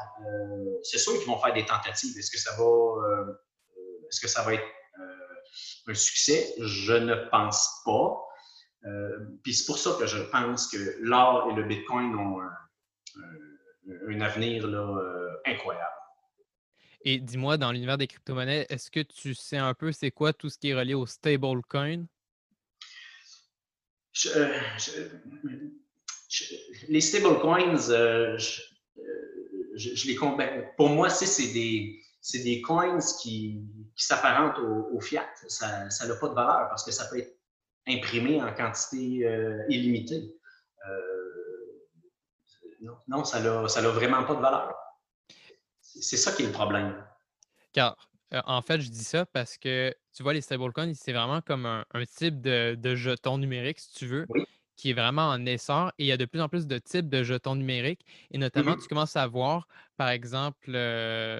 [0.83, 2.17] c'est sûr qu'ils vont faire des tentatives.
[2.17, 2.51] Est-ce que ça
[4.09, 4.67] est-ce que ça va être
[5.87, 6.53] un succès?
[6.59, 8.26] Je ne pense pas.
[9.43, 12.39] Puis c'est pour ça que je pense que l'or et le Bitcoin ont
[14.07, 15.85] un avenir là, euh, incroyable.
[17.01, 20.49] Et dis-moi, dans l'univers des crypto-monnaies, est-ce que tu sais un peu c'est quoi tout
[20.49, 22.05] ce qui est relié au stablecoin?
[24.35, 24.59] Euh,
[26.89, 30.17] les stablecoins, euh, je, les.
[30.37, 32.01] Ben, pour moi, c'est des,
[32.33, 33.61] des coins qui,
[33.95, 35.29] qui s'apparentent au, fiat.
[35.47, 37.36] Ça n'a pas de valeur parce que ça peut être
[37.87, 39.25] imprimé en quantité
[39.69, 40.33] illimitée
[43.07, 44.73] non, ça n'a vraiment pas de valeur.
[45.81, 47.03] C'est ça qui est le problème.
[47.73, 47.95] Car,
[48.33, 51.65] euh, en fait, je dis ça parce que, tu vois, les stablecoins, c'est vraiment comme
[51.65, 54.27] un, type de, de, jeton numérique, si tu veux,
[54.75, 55.91] qui est vraiment en essor.
[55.97, 58.05] Et il y a de plus en plus de types de jetons numériques.
[58.31, 58.81] Et notamment, mm-hmm.
[58.81, 61.39] tu commences à voir, par exemple, euh,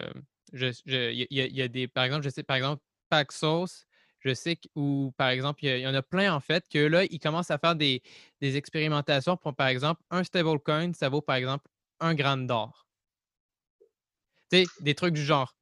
[0.54, 3.86] il y, a des, par exemple, je sais, par exemple, Paxos,
[4.28, 7.20] je sais où, par exemple, il y, en a plein, en fait, que là, ils
[7.20, 8.02] commencent à faire des,
[8.42, 11.66] expérimentations pour, par exemple, un stablecoin, ça vaut, par exemple,
[12.00, 12.88] un gramme d'or.
[14.52, 15.56] Tu sais, des trucs du genre.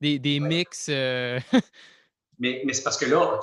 [0.00, 0.86] Des, mix.
[0.88, 1.40] Euh,
[2.38, 3.40] mais, c'est parce que là,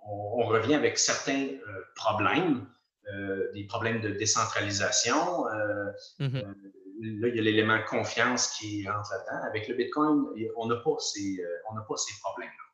[0.00, 2.66] on, revient avec certains euh, problèmes,
[3.12, 5.44] euh, des problèmes de décentralisation.
[6.18, 6.40] Mmh
[7.00, 9.46] là, il y a l'élément confiance qui rentre là-dedans.
[9.46, 10.24] Avec le Bitcoin,
[10.56, 11.40] on n'a pas ces,
[11.88, 12.67] pas ces problèmes-là.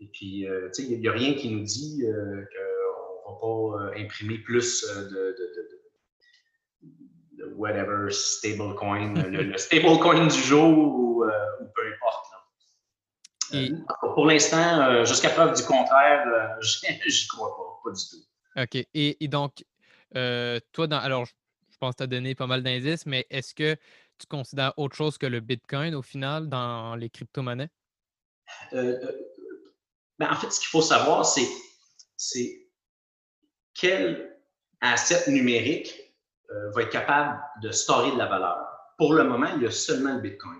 [0.00, 2.44] Et puis, euh, tu sais, il n'y a, rien qui nous dit euh,
[3.26, 5.36] qu'on ne va pas euh, imprimer plus de,
[7.54, 11.24] whatever stablecoin, le, le stablecoin du jour ou,
[11.74, 12.26] peu importe.
[14.14, 18.24] pour l'instant, jusqu'à preuve du contraire, je n'y crois pas, pas du tout.
[18.56, 18.86] OK.
[18.94, 19.64] Et, donc,
[20.72, 23.74] toi, dans, alors, je pense que tu as donné pas mal d'indices, mais est-ce que
[24.18, 27.70] tu considères autre chose que le Bitcoin au final dans les crypto-monnaies?
[30.20, 32.68] Ben, en fait, ce qu'il faut savoir, c'est
[33.72, 34.38] quel
[34.82, 35.94] asset numérique
[36.50, 38.58] euh, va être capable de storer de la valeur.
[38.98, 40.58] Pour le moment, il y a seulement le Bitcoin.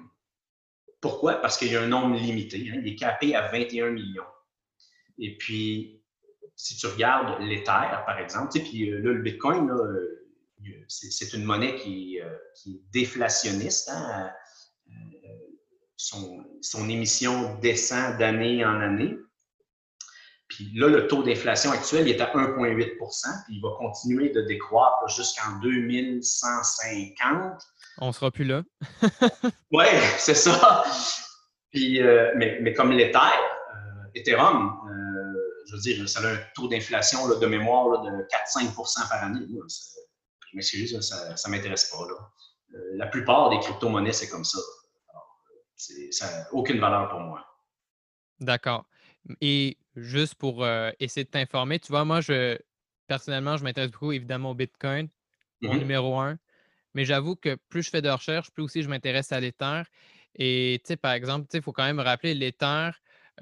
[1.03, 1.35] Pourquoi?
[1.43, 2.71] Parce qu'il y a un nombre limité.
[2.71, 2.81] Hein.
[2.83, 4.25] il est capé à 21 millions.
[5.19, 6.03] Et puis,
[6.57, 10.27] si tu regardes l'Ether, par exemple, euh, là, le Bitcoin, euh,
[10.89, 13.91] c'est une monnaie qui, est déflationniste.
[13.91, 14.33] Hein.
[15.99, 19.19] Son, émission descend d'année en année.
[20.51, 25.09] Puis là, le taux d'inflation actuel est à 1,8% puis il va continuer de décroître
[25.09, 27.63] jusqu'en 2150.
[27.99, 28.65] On sera plus là.
[29.71, 29.85] oui,
[30.19, 30.85] c'est ça.
[31.71, 36.39] Puis, euh, mais, mais, comme l'Ether, euh, Ethereum, euh, je veux dire, ça a un
[36.57, 39.47] taux d'inflation de mémoire de 4-5% par année.
[40.53, 41.99] m'excuse, ça ne m'intéresse pas.
[42.95, 44.59] la plupart des crypto-monnaies, c'est comme ça.
[45.77, 47.47] ça n'a aucune valeur pour moi.
[48.41, 48.85] D'accord.
[49.41, 50.67] Et juste pour
[50.99, 52.59] essayer de t'informer, tu vois, moi, je
[53.07, 55.09] personnellement, je m'intéresse beaucoup évidemment au Bitcoin,
[55.65, 56.39] mon mmh numéro un.
[56.95, 59.83] Mais j'avoue que plus je fais de recherche, plus aussi je m'intéresse à l'Ether.
[60.37, 62.91] Et tu sais, par exemple, il faut quand même rappeler l'Ether,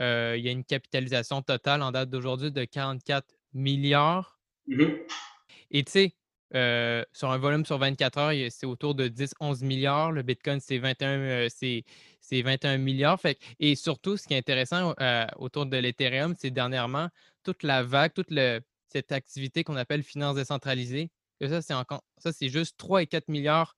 [0.01, 4.41] il y a une capitalisation totale en date d'aujourd'hui de 44 milliards.
[4.67, 5.09] Mmh
[5.71, 6.17] Et tu sais,
[6.53, 10.13] sur un volume sur 24 heures, c'est autour de 10-11 milliards.
[10.13, 11.85] Le Bitcoin, c'est 21, c'est,
[12.31, 13.21] 21 milliards.
[13.21, 14.95] Fait, et surtout, ce qui est intéressant
[15.37, 17.09] autour de l'Ethereum, c'est dernièrement
[17.43, 18.33] toute la vague, toute
[18.89, 21.11] cette activité qu'on appelle finance décentralisée.
[21.41, 21.75] Ça, c'est
[22.19, 23.77] ça, c'est juste 3 et 4 milliards,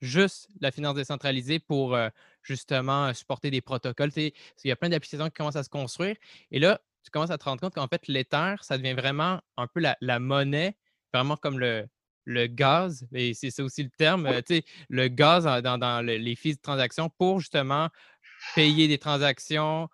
[0.00, 1.96] juste la finance décentralisée pour
[2.42, 4.10] justement supporter des protocoles.
[4.16, 4.32] Il
[4.64, 6.16] y a plein d'applications qui commencent à se construire.
[6.50, 9.68] Et là, tu commences à te rendre compte qu'en fait, l'Ether, ça devient vraiment un
[9.68, 10.76] peu la monnaie,
[11.12, 11.86] vraiment comme le,
[12.26, 14.60] le gaz, et c'est ça aussi le terme, euh,
[14.90, 17.88] le gaz dans, les fees de transaction pour justement
[18.54, 19.88] payer des transactions,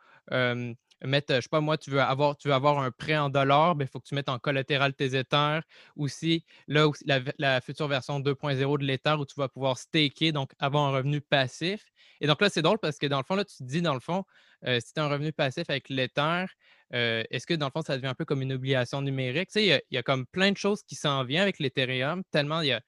[1.06, 3.72] mettre, je sais pas moi, tu veux avoir, tu veux avoir un prêt en dollars,
[3.72, 5.62] il ben, faut que tu mettes en collatéral tes Ethers.
[5.96, 7.04] Aussi, là, aussi,
[7.38, 11.20] la, future version 2.0 de l'Ether où tu vas pouvoir staker, donc avoir un revenu
[11.20, 11.84] passif.
[12.20, 13.94] Et donc là, c'est drôle parce que dans le fond, là, tu te dis, dans
[13.94, 14.24] le fond,
[14.66, 16.46] euh, si tu as un revenu passif avec l'Ether,
[16.94, 19.50] euh, est-ce que dans le fond, ça devient un peu comme une obligation numérique?
[19.56, 22.78] Il y, a, comme plein de choses qui s'en viennent avec l'Ethereum, tellement il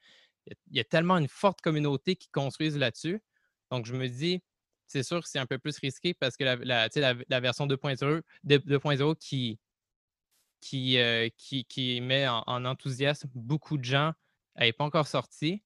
[0.70, 3.22] y a, tellement une forte communauté qui construisent là-dessus.
[3.70, 4.42] Donc, je me dis,
[4.86, 11.28] c'est sûr que c'est un peu plus risqué parce que la, version 2.0 qui, euh,
[11.36, 14.12] qui, qui, met en, enthousiasme beaucoup de gens,
[14.58, 15.62] n'est pas encore sortie.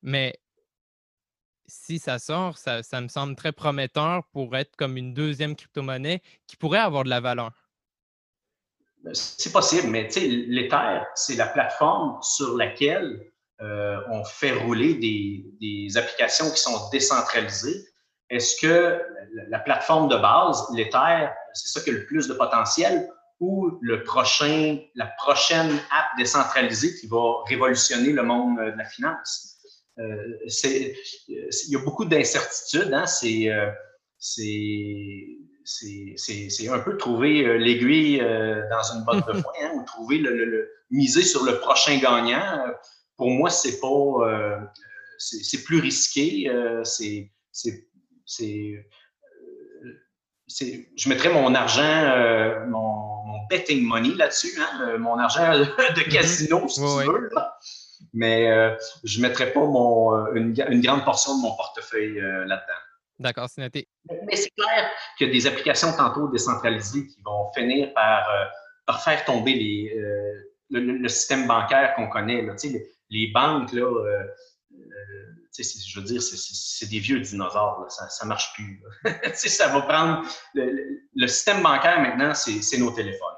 [0.00, 0.40] Mais
[1.66, 6.22] si ça sort, ça, ça, me semble très prometteur pour être comme une deuxième crypto-monnaie
[6.46, 7.63] qui pourrait avoir de la valeur.
[9.12, 13.20] C'est possible, mais l'Ether, c'est la plateforme sur laquelle
[13.60, 17.84] euh, on fait rouler des, applications qui sont décentralisées.
[18.30, 19.00] Est-ce que
[19.48, 23.08] la plateforme de base, l'Ether, c'est ça qui a le plus de potentiel
[23.40, 29.54] ou le prochain, la prochaine app décentralisée qui va révolutionner le monde de la finance?
[29.98, 32.92] Euh, il y a beaucoup d'incertitudes.
[32.92, 33.04] Hein?
[33.24, 33.70] Euh,
[34.18, 35.38] c'est
[36.70, 40.70] un peu trouver euh, l'aiguille euh, dans une botte de foin hein, ou trouver le,
[40.90, 42.58] miser sur le prochain gagnant.
[43.16, 44.58] Pour moi, c'est pas euh,
[45.18, 46.50] c'est plus risqué.
[46.84, 47.30] c'est
[50.96, 56.12] je mettrais mon argent, mon, betting money là-dessus, hein, mon argent de mm-hmm.
[56.12, 57.30] casino, si tu veux.
[58.12, 58.46] Mais
[59.04, 62.83] je ne mettrais pas mon, une, une, grande portion de mon portefeuille là-dedans.
[63.18, 63.88] D'accord, c'est noté.
[64.26, 68.92] Mais c'est clair qu'il y a des applications tantôt décentralisées qui vont finir par, euh,
[69.04, 72.42] faire tomber les, euh, le, système bancaire qu'on connaît.
[72.42, 72.54] Là.
[72.64, 74.24] Les, les, banques, là, euh,
[75.56, 77.86] je veux dire, c'est des vieux dinosaures.
[77.88, 78.82] Ça ne marche plus.
[79.34, 80.26] ça va prendre.
[80.54, 83.28] Le, système bancaire, maintenant, c'est nos téléphones.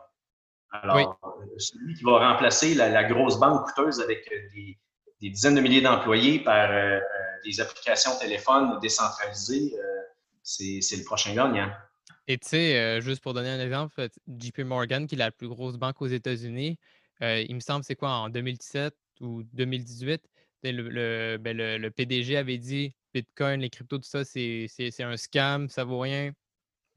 [0.72, 1.18] Alors,
[1.58, 4.78] celui qui va remplacer la, grosse banque coûteuse avec des,
[5.20, 6.70] des dizaines de milliers d'employés par
[7.44, 10.02] des applications téléphones décentralisées, euh,
[10.42, 11.70] c'est le prochain gagnant.
[12.28, 15.48] Et tu sais, euh, juste pour donner un exemple, JP Morgan, qui est la plus
[15.48, 16.78] grosse banque aux États-Unis,
[17.22, 20.22] euh, il me semble, c'est quoi, en 2017 ou 2018,
[20.62, 21.36] ben, le,
[21.78, 24.68] le, PDG avait dit Bitcoin, les cryptos, tout ça, c'est
[25.00, 26.32] un scam, ça vaut rien.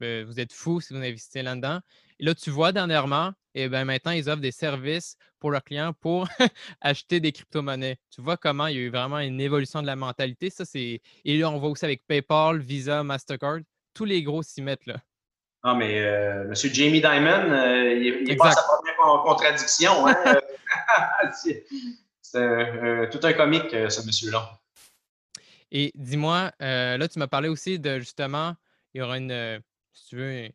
[0.00, 1.80] Vous êtes fous si vous investissez là-dedans.
[2.18, 5.92] Et là, tu vois dernièrement, et ben maintenant, ils offrent des services pour leurs clients
[5.92, 6.28] pour
[6.80, 7.96] acheter des crypto-monnaies.
[8.10, 10.50] Tu vois comment il y a eu vraiment une évolution de la mentalité.
[10.50, 11.00] Ça, c'est...
[11.24, 13.60] Et là, on voit aussi avec PayPal, Visa, Mastercard,
[13.94, 14.96] tous les gros s'y mettent là.
[15.62, 16.54] Ah, mais euh, M.
[16.54, 20.06] Jamie Dimon, euh, il n'est pas sa première contradiction.
[20.06, 20.16] Hein?
[21.34, 21.66] c'est
[22.36, 24.58] euh, tout un comique, ce monsieur-là.
[25.70, 28.54] Et dis-moi, là, tu m'as parlé aussi de justement,
[28.94, 29.60] il y aura une,
[29.92, 30.48] si tu veux,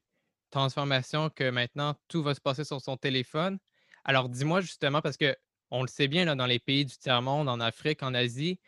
[0.51, 3.57] transformation que maintenant tout va se passer sur son téléphone.
[4.03, 5.35] Alors dis-moi justement, parce que
[5.71, 8.59] on le sait bien là, dans les pays du tiers-monde, en Afrique, en Asie,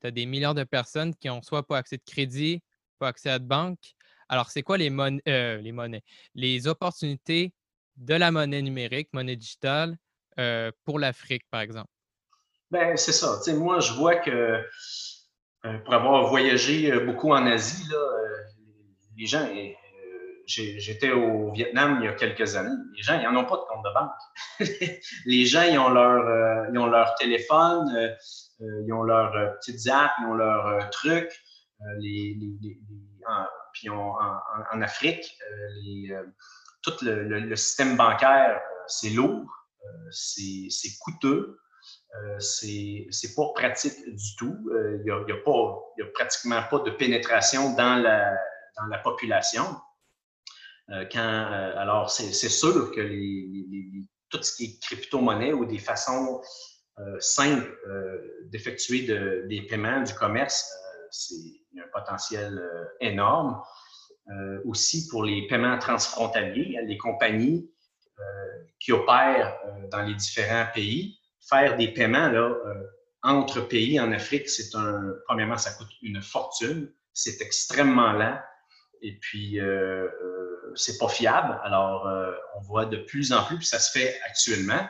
[0.00, 2.62] tu as des milliards de personnes qui ont soit pas accès de crédit,
[2.98, 3.94] pas accès à de banque.
[4.28, 4.90] Alors, c'est quoi les,
[5.28, 6.02] euh, les monnaies,
[6.34, 7.52] les opportunités
[7.96, 9.96] de la monnaie numérique, monnaie digitale,
[10.38, 11.90] euh, pour l'Afrique, par exemple?
[12.70, 13.40] Ben, c'est ça.
[13.54, 14.30] moi, je vois que
[15.64, 17.88] euh, pour avoir voyagé beaucoup en Asie,
[19.16, 19.48] les gens,
[20.48, 22.74] j'étais au Vietnam il y a quelques années.
[22.96, 25.00] Les gens, ils n'en ont pas de compte de banque.
[25.26, 28.14] les gens, ils ont leur, euh, ils ont leur téléphone, euh,
[28.62, 31.32] euh, ils ont leurs petites apps, ils ont leurs trucs.
[32.00, 32.36] Les,
[33.28, 35.38] en, puis en, Afrique,
[36.82, 39.46] tout le, système bancaire, c'est lourd,
[40.10, 41.60] c'est coûteux.
[42.16, 44.56] euh, c'est pas pratique du tout.
[44.72, 48.34] Il n'y a, y a pratiquement pas de pénétration dans la,
[48.76, 49.64] dans la population.
[51.12, 56.40] Quand, alors, c'est sûr que les, tout ce qui est crypto-monnaie ou des façons
[57.20, 57.72] simples
[58.46, 60.70] d'effectuer de, des paiements, du commerce,
[61.10, 61.34] c'est
[61.78, 62.60] un potentiel
[63.00, 63.60] énorme.
[64.64, 67.70] aussi pour les paiements transfrontaliers, les compagnies
[68.80, 69.56] qui opèrent
[69.90, 72.30] dans les différents pays, faire des paiements
[73.22, 74.70] entre pays en Afrique, c'est.
[75.26, 76.92] Premièrement, ça coûte une fortune.
[77.12, 78.38] C'est extrêmement lent.
[79.02, 80.37] Et puis, euh, euh,
[80.74, 81.58] c'est pas fiable.
[81.62, 82.08] Alors,
[82.56, 84.88] on voit de plus en plus, puis ça se fait actuellement,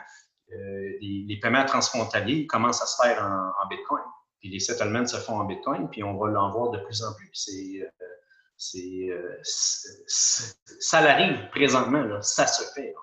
[0.49, 4.03] les, paiements transfrontaliers commencent à se faire en, Bitcoin.
[4.39, 7.13] Puis les settlements se font en Bitcoin, puis on va l'en voir de plus en
[7.15, 7.29] plus.
[7.33, 7.87] C'est,
[8.57, 9.09] c'est,
[10.79, 12.93] ça l'arrive présentement, là, ça se fait.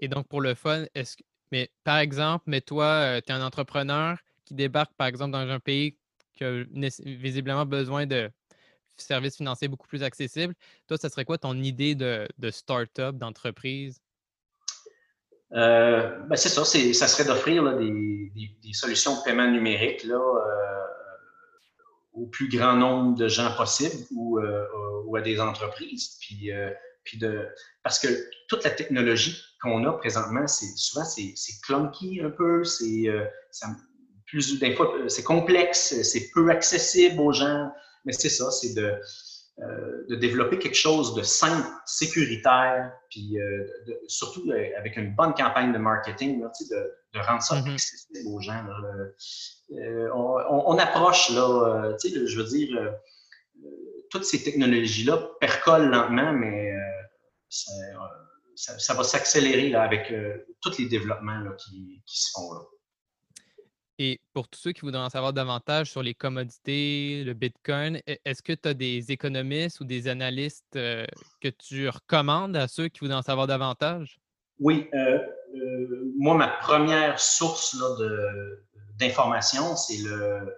[0.00, 3.44] Et donc, pour le fun, est-ce que, mais par exemple, mais toi, tu es un
[3.44, 5.96] entrepreneur qui débarque, par exemple, dans un pays
[6.34, 6.64] qui a
[7.04, 8.30] visiblement besoin de
[8.96, 10.54] services financiers beaucoup plus accessibles.
[10.86, 14.00] Toi, ça serait quoi ton idée de, start-up, d'entreprise?
[15.54, 18.32] Euh, ben c'est ça, ça serait d'offrir des,
[18.62, 20.86] des, solutions de paiement numérique là, euh,
[22.14, 24.64] au plus grand nombre de gens possible ou, euh,
[25.14, 26.16] à des entreprises.
[26.22, 26.50] Puis
[27.04, 27.48] puis de,
[27.82, 28.08] parce que
[28.48, 33.24] toute la technologie qu'on a présentement, c'est souvent c'est, clunky un peu, c'est euh,
[34.26, 34.58] plus
[35.08, 37.70] c'est complexe, c'est peu accessible aux gens.
[38.04, 38.94] Mais c'est ça, c'est de,
[39.60, 43.66] euh, de développer quelque chose de simple, sécuritaire, puis euh,
[44.08, 46.76] surtout avec une bonne campagne de marketing, de,
[47.14, 47.74] de, rendre ça mm-hmm.
[47.74, 48.64] accessible aux gens.
[50.14, 52.92] On, on, approche là, je veux dire
[54.12, 57.98] toutes ces technologies-là percolent lentement, mais euh,
[58.54, 62.52] ça, va s'accélérer avec euh, tous les développements qui, se font.
[62.52, 62.60] Là.
[63.98, 68.16] Et pour tous ceux qui voudraient en savoir davantage sur les commodités, le Bitcoin, e,
[68.24, 71.04] est-ce que tu as des économistes ou des analystes euh,
[71.40, 74.18] que tu recommandes à ceux qui voudraient en savoir davantage?
[74.58, 74.88] Oui.
[76.18, 77.76] moi, ma première source
[78.98, 80.54] d'information, c'est le,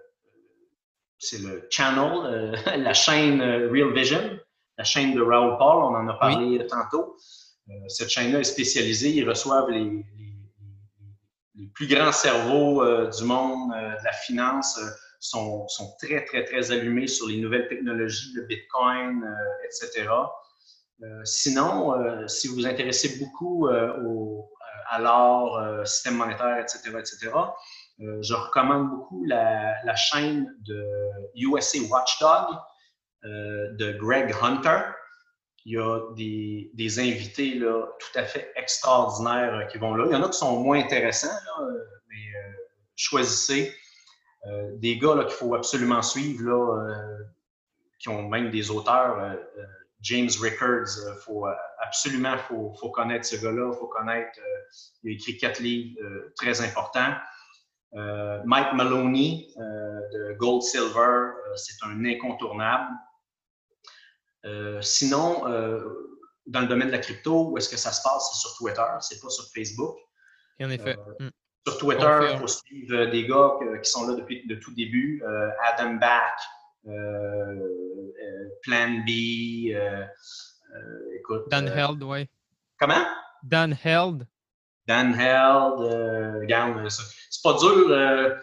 [1.17, 4.39] c'est le channel, la chaîne Real Vision
[4.77, 7.15] la chaîne de Raoul Paul, on en a parlé tantôt.
[7.69, 9.11] Euh, cette chaîne-là est spécialisée.
[9.11, 10.05] Ils reçoivent les,
[11.73, 14.79] plus grands cerveaux euh, du monde euh, de la finance.
[15.19, 19.23] Sont, sont, très, très, très allumés sur les nouvelles technologies, le Bitcoin,
[19.63, 20.07] etc.
[21.23, 24.51] sinon, si vous vous intéressez beaucoup au,
[24.87, 27.31] à l'art, système monétaire, etc., etc.,
[27.97, 30.85] je recommande beaucoup la, la, chaîne de
[31.35, 32.59] USA Watchdog,
[33.25, 34.81] euh, de Greg Hunter.
[35.65, 40.05] Il y a des, invités là, tout à fait extraordinaires euh, qui vont là.
[40.07, 41.27] Il y en a qui sont moins intéressants,
[41.61, 42.15] euh, mais
[42.95, 43.73] choisissez
[44.75, 47.17] des gars qu'il faut absolument suivre, là,
[47.97, 49.35] qui ont même des auteurs.
[50.01, 51.47] James Rickards, il faut
[51.79, 54.39] absolument faut, faut connaître ce gars-là, il faut connaître.
[55.01, 55.99] il a écrit quatre livres
[56.35, 57.15] très importants.
[57.91, 62.93] Mike Maloney de Gold Silver, c'est un incontournable.
[64.45, 65.81] Euh, sinon, euh,
[66.45, 68.29] dans le domaine de la crypto, où est-ce que ça se passe?
[68.31, 69.97] C'est sur Twitter, c'est pas sur Facebook.
[70.61, 70.95] en effet.
[71.21, 71.31] Euh, mm.
[71.67, 75.23] Sur Twitter, il faut suivre des gars qui sont là depuis le tout début.
[75.63, 76.37] Adam Back,
[78.61, 79.71] Plan B,
[81.15, 81.49] écoute.
[81.49, 82.29] Dan Held, oui.
[82.79, 83.03] Comment?
[83.41, 84.27] Dan Held.
[84.85, 85.79] Dan Held,
[86.41, 88.37] regarde, c'est pas dur.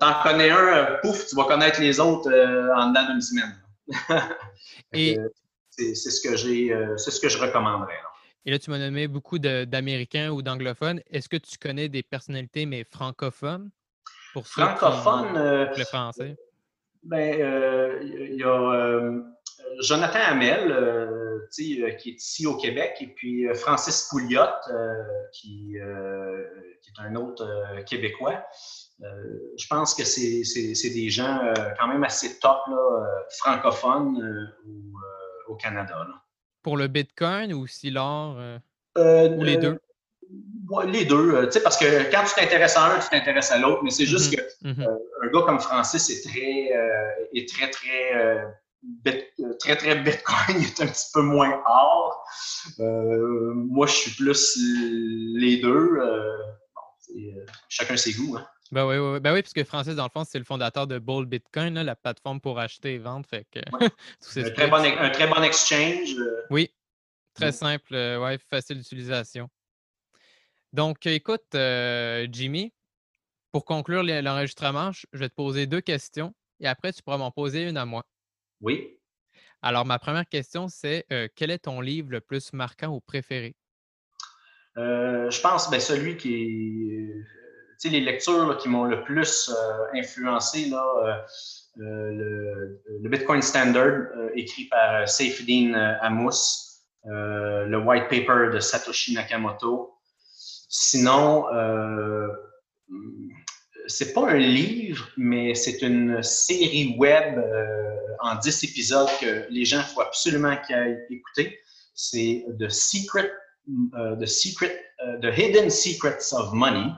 [0.00, 3.62] T'en connais un, pouf, tu vas connaître les autres en dedans d'une semaine.
[4.94, 5.18] Et
[5.72, 8.00] c'est ce que j'ai, euh, c'est ce que je recommanderais.
[8.44, 11.00] Et là, tu m'as nommé beaucoup d'Américains ou d'anglophones.
[11.10, 13.70] Est-ce que tu connais des personnalités, mais francophones?
[14.32, 15.36] Pour francophones?
[15.36, 16.36] Euh, le français.
[17.04, 19.10] Ben, euh, il y a
[19.80, 20.76] Jonathan Hamel,
[21.52, 24.40] qui est ici au Québec, et puis Francis Pouliot,
[25.32, 27.44] qui, qui, est un autre
[27.86, 28.44] Québécois.
[29.00, 31.40] je pense que c'est des gens
[31.78, 32.60] quand même assez top,
[33.38, 34.52] francophones
[35.52, 36.06] au Canada.
[36.62, 38.36] Pour le Bitcoin ou si l'or?
[38.38, 38.58] Euh,
[38.98, 39.78] euh, ou les deux?
[40.86, 43.90] les deux, euh, parce que quand tu t'intéresses à un, tu t'intéresses à l'autre, mais
[43.90, 44.74] c'est juste mm-hmm.
[44.74, 44.98] que mm-hmm.
[45.22, 46.70] un gars comme Francis est très,
[47.34, 48.46] est très, très,
[49.58, 52.24] très, très Bitcoin, il est un petit peu moins or.
[52.78, 54.58] moi, je suis plus
[55.36, 56.00] les deux.
[57.68, 58.36] chacun ses goûts.
[58.38, 58.46] Hein.
[58.72, 60.98] Ben oui, oui, Ben oui, parce que Francis, dans le fond, c'est le fondateur de
[60.98, 63.26] Bold Bitcoin, la plateforme pour acheter et vendre.
[63.28, 63.60] Fait que,
[64.40, 66.14] un, très bon, un, très bon, exchange.
[66.18, 66.46] Euh.
[66.48, 66.72] Oui,
[67.34, 69.50] très simple, euh, ouais, facile d'utilisation.
[70.72, 72.72] Donc, écoute, euh, Jimmy,
[73.52, 77.68] Pour conclure l'enregistrement, je vais te poser deux questions et après, tu pourras m'en poser
[77.68, 78.04] une à moi.
[78.62, 78.98] Oui.
[79.60, 81.04] Alors, ma première question, c'est
[81.36, 83.54] quel est ton livre le plus marquant ou préféré?
[84.76, 86.34] Je pense ben, celui qui
[86.90, 87.41] est.
[87.82, 91.24] Sais, les lectures qui m'ont le plus euh, influencé, là,
[91.76, 99.94] le, Bitcoin Standard, écrit par Saifedean Amos, le white paper de Satoshi Nakamoto.
[100.68, 101.46] Sinon,
[103.86, 109.64] c'est pas un livre, mais c'est une série web euh, en 10 épisodes que les
[109.64, 111.58] gens faut absolument qu'ils aillent écouter.
[111.94, 113.32] C'est The Secret,
[113.96, 116.90] euh, The Secret, euh, The Hidden Secrets of Money.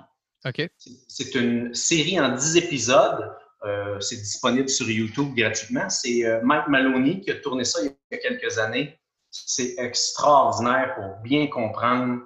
[0.45, 0.69] OK.
[1.09, 3.33] C'est une série en 10 épisodes.
[4.01, 5.89] c'est disponible sur YouTube gratuitement.
[5.89, 8.99] C'est Mike Maloney qui a tourné ça il y a quelques années.
[9.31, 12.21] C'est extraordinaire pour bien comprendre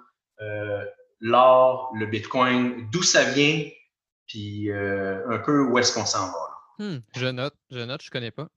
[1.21, 3.69] l'or, le Bitcoin, d'où ça vient,
[4.27, 6.49] puis euh, un peu où est-ce qu'on s'en va.
[6.79, 8.49] Hmm, je note, je note, je connais pas.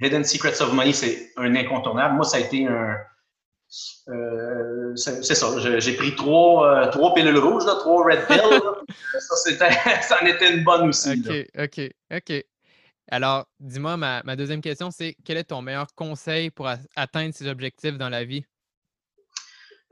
[0.00, 2.16] Hidden Secrets of Money, c'est un incontournable.
[2.16, 2.96] Moi, ça a été un.
[4.08, 8.60] Euh, c'est ça, j'ai pris trois, euh, trois pilules rouges, là, trois red pills.
[9.20, 9.70] ça,
[10.02, 11.10] ça en était une bonne aussi.
[11.10, 12.44] OK, OK, OK.
[13.08, 17.48] Alors, dis-moi, ma, ma, deuxième question, c'est quel est ton meilleur conseil pour atteindre ses
[17.48, 18.44] objectifs dans la vie?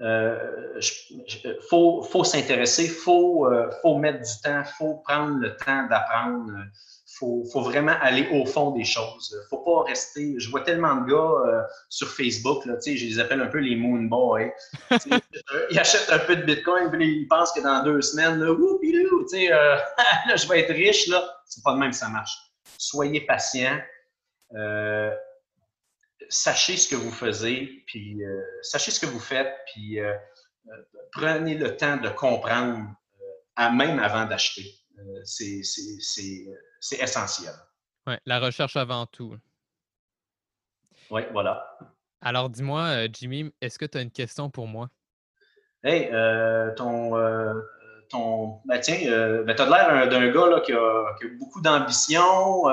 [0.01, 0.81] il euh,
[1.69, 5.87] faut, faut s'intéresser, il faut, euh, faut mettre du temps, il faut prendre le temps
[5.87, 6.53] d'apprendre.
[7.15, 9.31] Il faut, faut, vraiment aller au fond des choses.
[9.33, 10.35] Il ne faut pas rester.
[10.39, 13.77] Je vois tellement de gars euh, sur Facebook, là, je les appelle un peu les
[13.77, 14.51] moon boys.
[15.71, 18.53] ils achètent un peu de Bitcoin, puis ils pensent que dans deux semaines, là,
[20.29, 21.07] là je vais être riche.
[21.09, 21.25] Là.
[21.47, 22.37] C'est pas de même que ça marche.
[22.79, 23.79] Soyez patient
[26.29, 30.15] sachez ce que vous faites, puis euh, sachez ce que vous faites, puis euh,
[30.69, 32.89] euh, prenez le temps de comprendre,
[33.59, 34.67] même avant d'acheter.
[35.25, 35.63] c'est
[36.93, 37.53] essentiel.
[38.07, 39.37] Oui, la recherche avant tout.
[41.11, 41.79] Oui, voilà.
[42.21, 44.89] Alors, dis-moi, Jimmy, est-ce que tu as une question pour moi?
[45.83, 46.11] Hey,
[46.77, 47.13] ton,
[48.09, 48.61] ton.
[48.65, 52.65] Ben tiens, ben, tu as l'air d'un gars qui a, qui, a, beaucoup d'ambition,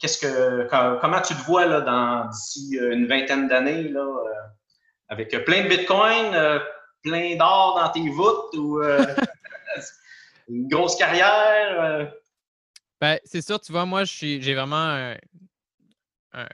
[0.00, 4.32] qu'est-ce que, comment tu te vois là, dans, d'ici euh, une vingtaine d'années, là, euh,
[5.08, 6.58] avec plein de bitcoins, euh,
[7.02, 8.80] plein d'or dans tes voûtes ou
[10.50, 12.12] une grosse carrière?
[13.00, 15.14] Ben, c'est sûr, tu vois, moi, je suis, j'ai vraiment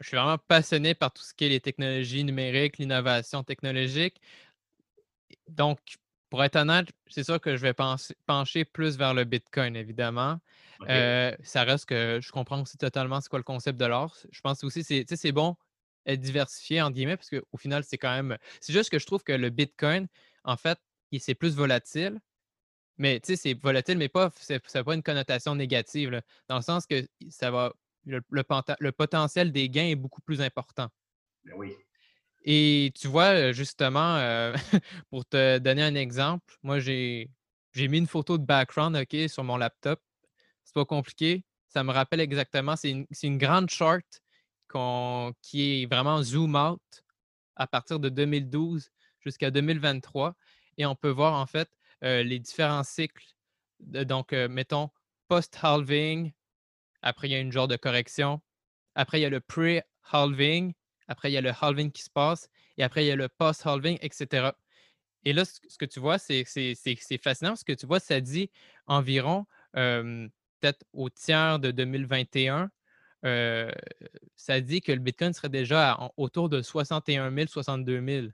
[0.00, 4.20] je suis vraiment passionné par tout ce qui est les technologies numériques, l'innovation technologique.
[5.48, 5.78] Donc,
[6.30, 7.74] pour être honnête, c'est sûr que je vais
[8.26, 10.38] pencher plus vers le Bitcoin, évidemment.
[10.88, 14.14] Euh, ça reste que je comprends aussi totalement c'est quoi le concept de l'or.
[14.30, 15.56] Je pense aussi c'est c'est bon
[16.04, 18.36] être diversifié entre guillemets parce qu'au final, c'est quand même.
[18.60, 20.06] C'est juste que je trouve que le Bitcoin,
[20.44, 20.78] en fait,
[21.18, 22.20] c'est plus volatile.
[22.98, 26.62] Mais tu sais, c'est volatile, mais pas, ça n'a pas une connotation négative, dans le
[26.62, 27.72] sens que ça va.
[28.08, 30.88] Le, le, potentiel des gains est beaucoup plus important.
[31.44, 31.74] Ben oui.
[32.44, 34.54] Et tu vois, justement, euh,
[35.10, 37.28] pour te donner un exemple, moi, j'ai
[37.74, 40.00] mis une photo de background, OK, sur mon laptop
[40.76, 41.42] pas compliqué.
[41.68, 42.76] Ça me rappelle exactement.
[42.76, 42.90] C'est
[43.22, 44.04] une, grande chart
[45.40, 46.82] qui est vraiment zoom out
[47.56, 48.90] à partir de 2012
[49.20, 50.34] jusqu'à 2023.
[50.76, 51.68] Et on peut voir en fait
[52.04, 53.24] euh, les différents cycles.
[53.80, 54.90] donc, euh, mettons,
[55.28, 56.32] post-halving.
[57.02, 58.40] Après, il y a une genre de correction.
[58.94, 60.72] Après, il y a le pre-halving.
[61.08, 62.48] Après, il y a le halving qui se passe.
[62.78, 64.50] Et après, il y a le post-halving, etc.
[65.24, 66.44] Et là, ce que tu vois, c'est
[67.22, 67.56] fascinant.
[67.56, 68.50] Ce que tu vois, ça dit
[68.86, 72.70] environ peut-être au tiers de 2021,
[74.36, 78.26] ça dit que le Bitcoin serait déjà autour de 61 000, 62 000.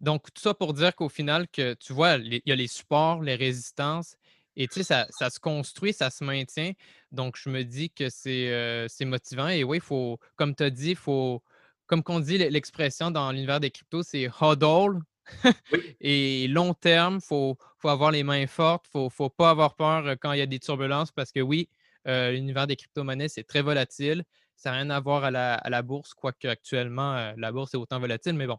[0.00, 3.22] Donc, tout ça pour dire qu'au final, que tu vois, il y a les supports,
[3.22, 4.16] les résistances,
[4.56, 6.72] et tu sais, ça, ça, se construit, ça se maintient.
[7.12, 9.48] Donc, je me dis que c'est motivant.
[9.48, 11.42] Et oui, il faut, comme tu as dit, il faut,
[11.86, 15.00] comme qu'on dit l'expression dans l'univers des cryptos, c'est hodl,
[16.00, 18.86] et long terme, il faut, avoir les mains fortes.
[18.94, 21.40] Il ne faut, pas avoir peur euh, quand il y a des turbulences parce que
[21.40, 21.68] oui,
[22.06, 24.24] euh, l'univers des crypto-monnaies, c'est très volatile.
[24.56, 27.98] Ça n'a rien à voir à la, bourse, quoique actuellement, euh, la bourse est autant
[27.98, 28.58] volatile, mais bon.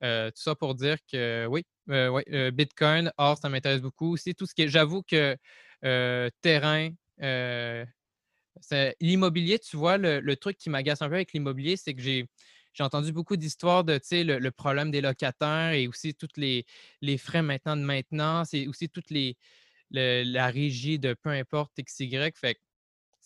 [0.00, 1.64] Tout ça pour dire que oui,
[2.52, 4.12] Bitcoin, or, ça m'intéresse beaucoup.
[4.12, 4.52] Aussi, tout ce.
[4.66, 5.36] J'avoue que
[6.42, 6.90] terrain,
[9.00, 12.26] l'immobilier, tu vois, le truc qui m'agace un peu avec l'immobilier, c'est que j'ai
[12.74, 16.66] j'ai entendu beaucoup d'histoires de le, le, problème des locataires et aussi tous les,
[17.00, 19.36] les, frais maintenant de maintenance et aussi toute les,
[19.90, 22.32] la régie de peu importe XY.
[22.34, 22.58] Fait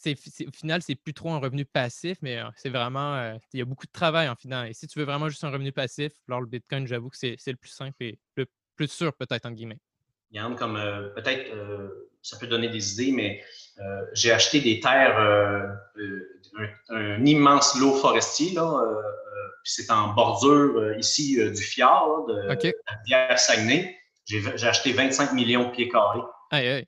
[0.07, 3.17] au final, c'est plus trop un revenu passif, mais c'est vraiment.
[3.17, 4.69] Euh, il y a beaucoup de travail en final.
[4.69, 7.37] Et si tu veux vraiment juste un revenu passif, alors le Bitcoin, j'avoue que c'est
[7.47, 8.47] le plus simple et le
[8.77, 9.81] plus sûr, peut-être, en guillemets.
[10.31, 10.75] Yann, comme
[11.15, 11.51] peut-être
[12.23, 13.43] ça peut donner des idées, mais
[14.13, 15.19] j'ai acheté des terres,
[16.91, 18.85] un, immense lot forestier, là,
[19.65, 22.57] c'est en bordure ici du fjord, de, la
[23.01, 23.97] rivière Saguenay.
[24.27, 26.21] J'ai acheté 25 millions de pieds carrés.
[26.51, 26.87] Aïe, aïe.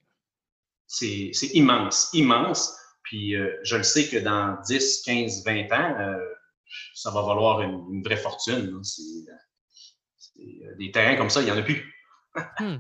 [0.87, 2.80] C'est immense, immense.
[3.03, 6.19] Puis je le sais que dans 10, 15, 20 ans,
[6.95, 8.81] ça va valoir une, vraie fortune.
[10.39, 11.95] Euh, des terrains comme ça, il n'y en a plus.
[12.59, 12.79] Hmm.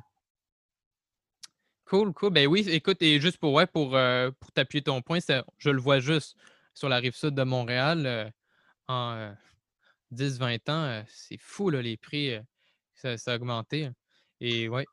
[1.84, 2.30] Cool, cool.
[2.30, 5.18] Ben oui, écoute, et juste pour, ouais, pour, euh, pour t'appuyer ton point,
[5.58, 6.36] je le vois juste
[6.72, 8.30] sur la rive sud de Montréal euh,
[8.86, 9.34] en
[10.12, 11.04] 10-20 ans.
[11.08, 12.38] c'est fou, là, les prix.
[12.94, 13.90] ça, a augmenté.
[14.40, 14.86] Et ouais.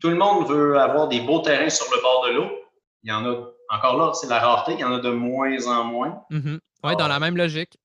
[0.00, 2.50] Tout le monde veut avoir des beaux terrains sur le bord de l'eau.
[3.02, 5.66] Il y en a, encore là, c'est la rareté, il y en a de moins
[5.66, 6.24] en moins.
[6.30, 6.58] Mm-hmm.
[6.84, 7.78] Oui, dans la même logique.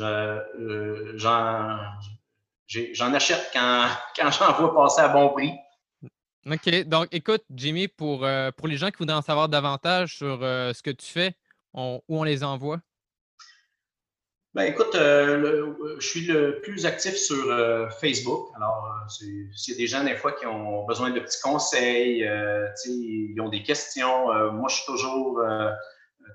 [0.00, 5.52] Euh, j'en achète quand, quand j'en vois passer à bon prix.
[6.46, 6.84] OK.
[6.84, 10.72] Donc, écoute, Jimmy, pour, euh, pour les gens qui voudraient en savoir davantage sur euh,
[10.72, 11.34] ce que tu fais,
[11.74, 12.80] où on les envoie?
[14.56, 17.44] Ben, écoute, je suis le plus actif sur
[18.00, 18.48] Facebook.
[18.56, 22.26] Alors, y a des gens, des fois, qui ont besoin de petits conseils,
[22.86, 25.42] ils ont des questions, moi, je suis toujours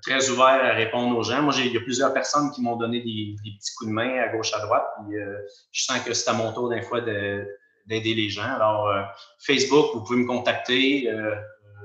[0.00, 1.42] très ouvert à répondre aux gens.
[1.42, 4.28] Moi, il y a plusieurs personnes qui m'ont donné des, petits coups de main à
[4.28, 4.86] gauche, à droite.
[5.06, 5.38] Puis, euh,
[5.70, 8.54] je sens que c'est à mon tour, des fois, d'aider les gens.
[8.54, 9.02] Alors, euh,
[9.40, 11.10] Facebook, vous pouvez me contacter.
[11.10, 11.34] Euh,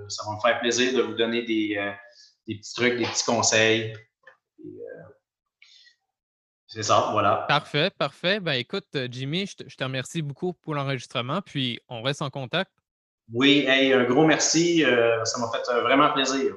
[0.08, 1.78] ça va me faire plaisir de vous donner des,
[2.48, 3.94] petits trucs, des petits conseils.
[6.68, 7.46] C'est ça, voilà.
[7.48, 8.40] Parfait, parfait.
[8.40, 12.30] Ben écoute, Jimmy, je te, je te remercie beaucoup pour l'enregistrement, puis on reste en
[12.30, 12.72] contact.
[13.34, 14.84] Oui, hey, un gros merci.
[15.24, 16.56] ça m'a fait vraiment plaisir.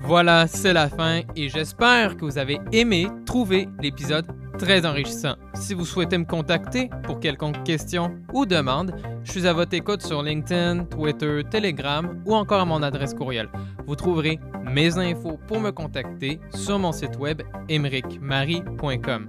[0.00, 4.26] Voilà, c'est la fin et j'espère que vous avez aimé trouver l'épisode
[4.58, 5.36] très enrichissant.
[5.54, 8.94] Si vous souhaitez me contacter pour quelconque question ou demande,
[9.24, 13.48] je suis à votre écoute sur LinkedIn, Twitter, Telegram ou encore à mon adresse courriel.
[13.86, 19.28] Vous trouverez mes infos pour me contacter sur mon site web emericmarie.com.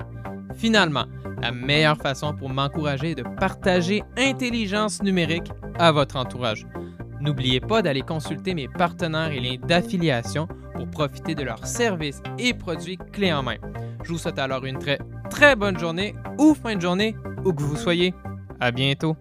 [0.55, 1.05] Finalement,
[1.41, 6.65] la meilleure façon pour m'encourager est de partager intelligence numérique à votre entourage.
[7.21, 12.53] N'oubliez pas d'aller consulter mes partenaires et liens d'affiliation pour profiter de leurs services et
[12.53, 13.57] produits clés en main.
[14.03, 14.99] Je vous souhaite alors une très
[15.29, 18.13] très bonne journée ou fin de journée où que vous soyez.
[18.59, 19.15] À bientôt.